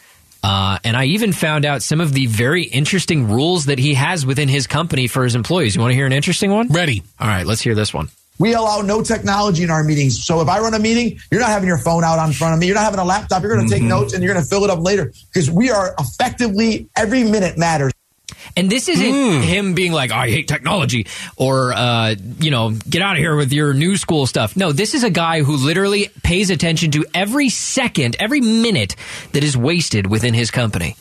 Uh, 0.44 0.78
and 0.84 0.98
I 0.98 1.06
even 1.06 1.32
found 1.32 1.66
out 1.66 1.82
some 1.82 2.02
of 2.02 2.14
the 2.14 2.26
very 2.26 2.64
interesting 2.64 3.30
rules 3.30 3.66
that 3.66 3.80
he 3.80 3.94
has 3.94 4.26
within 4.26 4.50
his 4.50 4.68
company 4.68 5.08
for 5.08 5.24
his 5.24 5.36
employees. 5.36 5.76
You 5.76 5.82
want 5.82 5.92
to 5.92 5.96
hear 5.96 6.06
an 6.06 6.12
interesting 6.12 6.52
one? 6.52 6.68
Ready. 6.68 7.02
All 7.20 7.28
right, 7.28 7.46
let's 7.46 7.62
hear 7.62 7.76
this 7.76 7.94
one. 7.94 8.10
We 8.40 8.54
allow 8.54 8.82
no 8.82 9.02
technology 9.02 9.64
in 9.64 9.70
our 9.70 9.84
meetings. 9.84 10.22
So 10.26 10.42
if 10.42 10.50
I 10.50 10.60
run 10.60 10.74
a 10.74 10.80
meeting, 10.80 11.20
you're 11.32 11.40
not 11.40 11.50
having 11.50 11.68
your 11.68 11.78
phone 11.78 12.04
out 12.04 12.20
on 12.20 12.34
front 12.34 12.56
of 12.56 12.60
me. 12.60 12.66
You're 12.66 12.76
not 12.76 12.84
having 12.84 13.00
a 13.00 13.06
laptop. 13.06 13.42
You're 13.42 13.56
going 13.56 13.68
to 13.68 13.74
take 13.74 13.84
notes 13.84 14.14
and 14.14 14.24
you're 14.24 14.34
going 14.34 14.44
to 14.44 14.50
fill 14.50 14.64
it 14.64 14.70
up 14.70 14.80
later 14.80 15.14
because 15.32 15.50
we 15.50 15.70
are 15.70 15.94
effectively 16.00 16.90
every 16.98 17.24
minute 17.24 17.58
matters. 17.58 17.93
And 18.56 18.70
this 18.70 18.88
isn't 18.88 19.42
him 19.42 19.74
being 19.74 19.92
like, 19.94 20.12
I 20.12 20.30
hate 20.30 20.48
technology 20.48 21.08
or, 21.38 21.74
uh, 21.74 22.16
you 22.40 22.52
know, 22.52 22.72
get 22.72 23.02
out 23.02 23.14
of 23.14 23.18
here 23.18 23.36
with 23.36 23.52
your 23.52 23.74
new 23.74 23.98
school 23.98 24.28
stuff. 24.28 24.56
No, 24.56 24.72
this 24.72 24.94
is 24.94 25.04
a 25.04 25.10
guy 25.10 25.42
who 25.42 25.58
literally 25.58 26.10
pays 26.22 26.52
attention 26.52 26.92
to 26.92 27.06
every 27.16 27.50
second, 27.50 28.16
every 28.20 28.42
minute 28.42 28.96
that 29.32 29.44
is 29.44 29.58
wasted 29.58 30.06
within 30.06 30.36
his 30.36 30.52
company. 30.52 30.96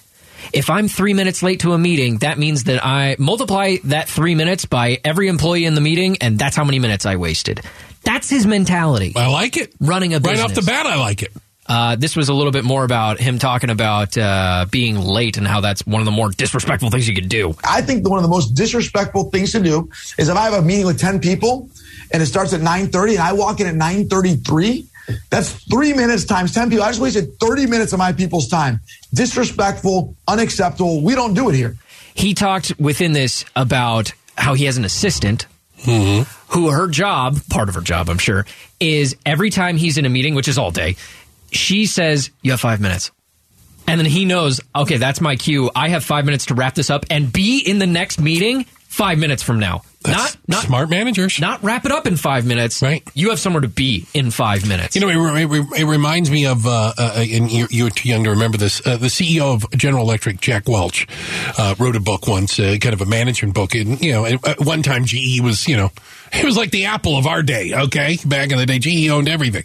If 0.53 0.71
I'm 0.71 0.89
three 0.89 1.15
minutes 1.15 1.43
late 1.43 1.61
to 1.61 1.73
a 1.73 1.79
meeting, 1.79 2.19
that 2.19 2.39
means 2.39 2.65
that 2.65 2.85
I 2.85 3.17
multiply 3.19 3.77
that 3.85 4.09
three 4.09 4.35
minutes 4.35 4.65
by 4.65 4.99
every 5.05 5.29
employee 5.29 5.65
in 5.65 5.75
the 5.75 5.81
meeting, 5.81 6.19
and 6.21 6.39
that's 6.39 6.57
how 6.57 6.65
many 6.65 6.79
minutes 6.79 7.07
I 7.07 7.17
wasted. 7.17 7.61
That's 8.03 8.29
his 8.29 8.47
mentality. 8.47 9.13
I 9.15 9.29
like 9.29 9.57
it. 9.57 9.73
Running 9.81 10.15
a 10.15 10.21
business. 10.21 10.41
Right 10.41 10.51
off 10.51 10.55
the 10.55 10.63
bat, 10.63 10.87
I 10.87 10.97
like 10.97 11.23
it. 11.23 11.33
Uh, 11.73 11.97
this 11.97 12.15
was 12.15 12.29
a 12.29 12.35
little 12.35 12.53
bit 12.53 12.65
more 12.65 12.85
about 12.85 13.19
him 13.19 13.39
talking 13.39 13.71
about 13.71 14.19
uh, 14.19 14.67
being 14.71 15.01
late 15.01 15.39
and 15.39 15.47
how 15.47 15.63
that's 15.63 15.87
one 15.87 16.03
of 16.03 16.05
the 16.05 16.11
more 16.11 16.29
disrespectful 16.29 16.91
things 16.91 17.09
you 17.09 17.15
could 17.15 17.31
do. 17.31 17.55
I 17.65 17.81
think 17.81 18.07
one 18.07 18.19
of 18.19 18.23
the 18.23 18.29
most 18.29 18.55
disrespectful 18.55 19.31
things 19.31 19.53
to 19.53 19.61
do 19.61 19.89
is 20.19 20.29
if 20.29 20.37
I 20.37 20.45
have 20.45 20.53
a 20.53 20.61
meeting 20.61 20.85
with 20.85 21.01
10 21.01 21.19
people 21.21 21.71
and 22.13 22.23
it 22.23 22.27
starts 22.27 22.53
at 22.53 22.61
9.30 22.61 23.13
and 23.13 23.21
I 23.21 23.33
walk 23.33 23.61
in 23.61 23.67
at 23.67 23.75
9.33, 23.75 24.85
that's 25.31 25.51
three 25.65 25.95
minutes 25.95 26.27
times 26.27 26.53
10 26.53 26.69
people. 26.69 26.85
I 26.85 26.91
just 26.91 27.01
wasted 27.01 27.41
30 27.41 27.65
minutes 27.65 27.95
of 27.95 27.99
my 27.99 28.13
people's 28.13 28.49
time. 28.49 28.81
Disrespectful, 29.15 30.15
unacceptable. 30.29 31.01
We 31.03 31.15
don't 31.15 31.33
do 31.33 31.49
it 31.49 31.55
here. 31.55 31.79
he 32.13 32.35
talked 32.35 32.79
within 32.79 33.13
this 33.15 33.47
about 33.57 34.13
how 34.37 34.53
he 34.53 34.67
has 34.67 34.77
an 34.77 34.85
assistant 34.85 35.47
who 35.85 36.71
her 36.71 36.87
job, 36.87 37.39
part 37.51 37.69
of 37.69 37.75
her 37.75 37.81
job, 37.81 38.09
I'm 38.09 38.19
sure, 38.19 38.47
is 38.79 39.17
every 39.25 39.51
time 39.51 39.77
he's 39.77 39.99
in 39.99 40.05
a 40.05 40.09
meeting, 40.09 40.35
which 40.35 40.49
is 40.49 40.59
all 40.59 40.71
day, 40.71 40.97
she 41.53 41.87
says, 41.87 42.31
You 42.43 42.51
have 42.53 42.61
five 42.61 42.81
minutes. 42.81 43.11
And 43.87 43.99
then 43.99 44.07
he 44.07 44.25
knows, 44.25 44.61
okay, 44.75 44.97
that's 44.97 45.21
my 45.21 45.37
cue. 45.37 45.71
I 45.75 45.89
have 45.89 46.05
five 46.05 46.25
minutes 46.25 46.47
to 46.47 46.55
wrap 46.55 46.75
this 46.75 46.89
up 46.89 47.05
and 47.11 47.33
be 47.33 47.59
in 47.59 47.79
the 47.79 47.87
next 47.87 48.21
meeting 48.21 48.65
five 48.65 49.19
minutes 49.19 49.43
from 49.43 49.59
now. 49.59 49.83
That's 50.03 50.35
not 50.35 50.49
not 50.49 50.65
smart 50.65 50.91
managers. 50.91 51.41
not 51.41 51.63
wrap 51.63 51.87
it 51.87 51.93
up 51.93 52.07
in 52.07 52.17
five 52.17 52.45
minutes. 52.45 52.83
Right. 52.83 53.03
You 53.15 53.31
have 53.31 53.39
somewhere 53.39 53.61
to 53.63 53.69
be 53.69 54.07
in 54.15 54.31
five 54.31 54.67
minutes. 54.67 54.97
You 54.97 55.01
know, 55.01 55.37
it, 55.37 55.51
it, 55.51 55.81
it 55.81 55.85
reminds 55.85 56.31
me 56.31 56.47
of, 56.47 56.67
uh, 56.67 56.93
uh, 56.99 57.15
and 57.17 57.51
you're, 57.51 57.69
you're 57.71 57.91
too 57.91 58.09
young 58.09 58.25
to 58.25 58.31
remember 58.31 58.59
this. 58.59 58.85
Uh, 58.87 58.97
the 58.97 59.07
CEO 59.07 59.55
of 59.55 59.71
General 59.73 60.05
Electric, 60.05 60.41
Jack 60.41 60.69
Welch, 60.69 61.07
uh, 61.57 61.75
wrote 61.79 61.97
a 61.97 62.01
book 62.01 62.27
once, 62.27 62.59
uh, 62.59 62.77
kind 62.81 62.93
of 62.93 63.01
a 63.01 63.07
management 63.07 63.55
book. 63.55 63.75
And 63.75 64.01
you 64.01 64.13
know, 64.13 64.27
at 64.27 64.61
one 64.61 64.83
time 64.83 65.05
GE 65.05 65.41
was, 65.41 65.69
you 65.69 65.77
know, 65.77 65.91
it 66.39 66.45
was 66.45 66.57
like 66.57 66.71
the 66.71 66.87
Apple 66.87 67.17
of 67.19 67.27
our 67.27 67.43
day. 67.43 67.73
Okay, 67.75 68.19
back 68.25 68.51
in 68.53 68.59
the 68.59 68.67
day, 68.67 68.79
GE 68.79 69.09
owned 69.11 69.29
everything. 69.29 69.65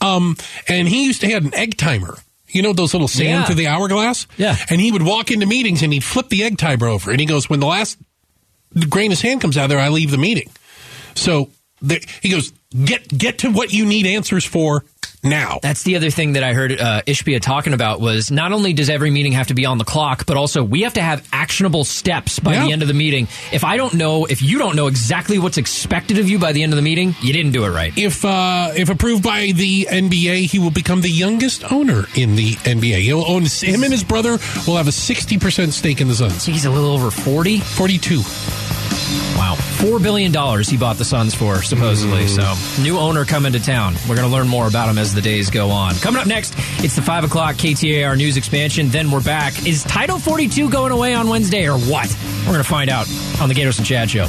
Um, 0.00 0.36
and 0.68 0.88
he 0.88 1.04
used 1.06 1.20
to 1.22 1.28
have 1.30 1.44
an 1.44 1.54
egg 1.54 1.76
timer. 1.76 2.18
You 2.48 2.62
know 2.62 2.72
those 2.72 2.94
little 2.94 3.08
sand 3.08 3.28
Yeah. 3.28 3.44
through 3.44 3.54
the 3.56 3.66
hourglass? 3.66 4.26
Yeah. 4.38 4.56
And 4.70 4.80
he 4.80 4.90
would 4.90 5.02
walk 5.02 5.30
into 5.30 5.44
meetings 5.46 5.82
and 5.82 5.92
he'd 5.92 6.02
flip 6.04 6.28
the 6.30 6.44
egg 6.44 6.56
timer 6.58 6.88
over, 6.88 7.10
and 7.10 7.20
he 7.20 7.26
goes, 7.26 7.48
"When 7.50 7.60
the 7.60 7.66
last 7.66 7.98
grain 8.88 9.12
of 9.12 9.18
sand 9.18 9.40
comes 9.40 9.56
out 9.56 9.68
there, 9.68 9.78
I 9.78 9.88
leave 9.90 10.10
the 10.10 10.18
meeting." 10.18 10.48
So 11.14 11.50
there, 11.82 12.00
he 12.22 12.30
goes, 12.30 12.52
"Get 12.84 13.06
get 13.16 13.38
to 13.38 13.50
what 13.50 13.72
you 13.72 13.84
need 13.84 14.06
answers 14.06 14.44
for 14.44 14.84
now." 15.22 15.58
That's 15.62 15.82
the 15.82 15.96
other 15.96 16.10
thing 16.10 16.32
that 16.34 16.42
I 16.44 16.52
heard 16.52 16.72
uh, 16.72 17.02
Ishbia 17.06 17.40
talking 17.40 17.72
about 17.72 18.00
was 18.00 18.30
not 18.30 18.52
only 18.52 18.72
does 18.72 18.90
every 18.90 19.10
meeting 19.10 19.32
have 19.32 19.48
to 19.48 19.54
be 19.54 19.66
on 19.66 19.78
the 19.78 19.84
clock, 19.84 20.26
but 20.26 20.36
also 20.36 20.62
we 20.62 20.82
have 20.82 20.94
to 20.94 21.02
have 21.02 21.26
actionable 21.32 21.84
steps 21.84 22.38
by 22.38 22.54
Yeah. 22.54 22.64
the 22.66 22.72
end 22.72 22.82
of 22.82 22.88
the 22.88 22.94
meeting. 22.94 23.28
If 23.52 23.64
I 23.64 23.76
don't 23.76 23.94
know, 23.94 24.24
if 24.26 24.42
you 24.42 24.58
don't 24.58 24.76
know 24.76 24.86
exactly 24.86 25.38
what's 25.38 25.58
expected 25.58 26.18
of 26.18 26.28
you 26.28 26.38
by 26.38 26.52
the 26.52 26.62
end 26.62 26.72
of 26.72 26.76
the 26.76 26.82
meeting, 26.82 27.14
you 27.22 27.32
didn't 27.32 27.52
do 27.52 27.64
it 27.64 27.70
right. 27.70 27.92
if 27.96 28.24
uh, 28.24 28.72
if 28.76 28.88
approved 28.90 29.22
by 29.22 29.52
the 29.54 29.86
NBA, 29.90 30.46
he 30.46 30.58
will 30.58 30.70
become 30.70 31.00
the 31.00 31.10
youngest 31.10 31.70
owner 31.72 32.04
in 32.14 32.36
the 32.36 32.52
NBA. 32.52 33.00
He'll 33.02 33.24
own 33.26 33.44
him 33.44 33.82
and 33.82 33.92
his 33.92 34.04
brother 34.04 34.38
will 34.66 34.76
have 34.76 34.88
a 34.88 34.92
sixty 34.92 35.38
percent 35.38 35.72
stake 35.72 36.00
in 36.00 36.08
the 36.08 36.14
Suns. 36.14 36.44
He's 36.44 36.64
a 36.64 36.70
little 36.70 36.90
over 36.90 37.10
40. 37.10 37.60
Forty 37.60 37.98
two. 37.98 38.22
Wow. 39.36 39.56
$4 39.78 40.02
billion 40.02 40.32
he 40.64 40.76
bought 40.76 40.96
the 40.96 41.04
Suns 41.04 41.34
for, 41.34 41.62
supposedly. 41.62 42.26
So, 42.26 42.54
new 42.80 42.98
owner 42.98 43.24
coming 43.24 43.52
to 43.52 43.60
town. 43.60 43.94
We're 44.08 44.16
going 44.16 44.28
to 44.28 44.34
learn 44.34 44.48
more 44.48 44.66
about 44.66 44.88
him 44.88 44.98
as 44.98 45.14
the 45.14 45.20
days 45.20 45.50
go 45.50 45.70
on. 45.70 45.94
Coming 45.96 46.20
up 46.20 46.26
next, 46.26 46.54
it's 46.84 46.96
the 46.96 47.02
5 47.02 47.24
o'clock 47.24 47.56
KTAR 47.56 48.16
news 48.16 48.36
expansion. 48.36 48.88
Then 48.88 49.10
we're 49.10 49.22
back. 49.22 49.66
Is 49.66 49.84
Title 49.84 50.18
42 50.18 50.70
going 50.70 50.92
away 50.92 51.14
on 51.14 51.28
Wednesday 51.28 51.68
or 51.68 51.78
what? 51.78 52.14
We're 52.40 52.52
going 52.52 52.64
to 52.64 52.68
find 52.68 52.90
out 52.90 53.08
on 53.40 53.48
the 53.48 53.54
Gaydos 53.54 53.78
and 53.78 53.86
Chad 53.86 54.10
Show. 54.10 54.26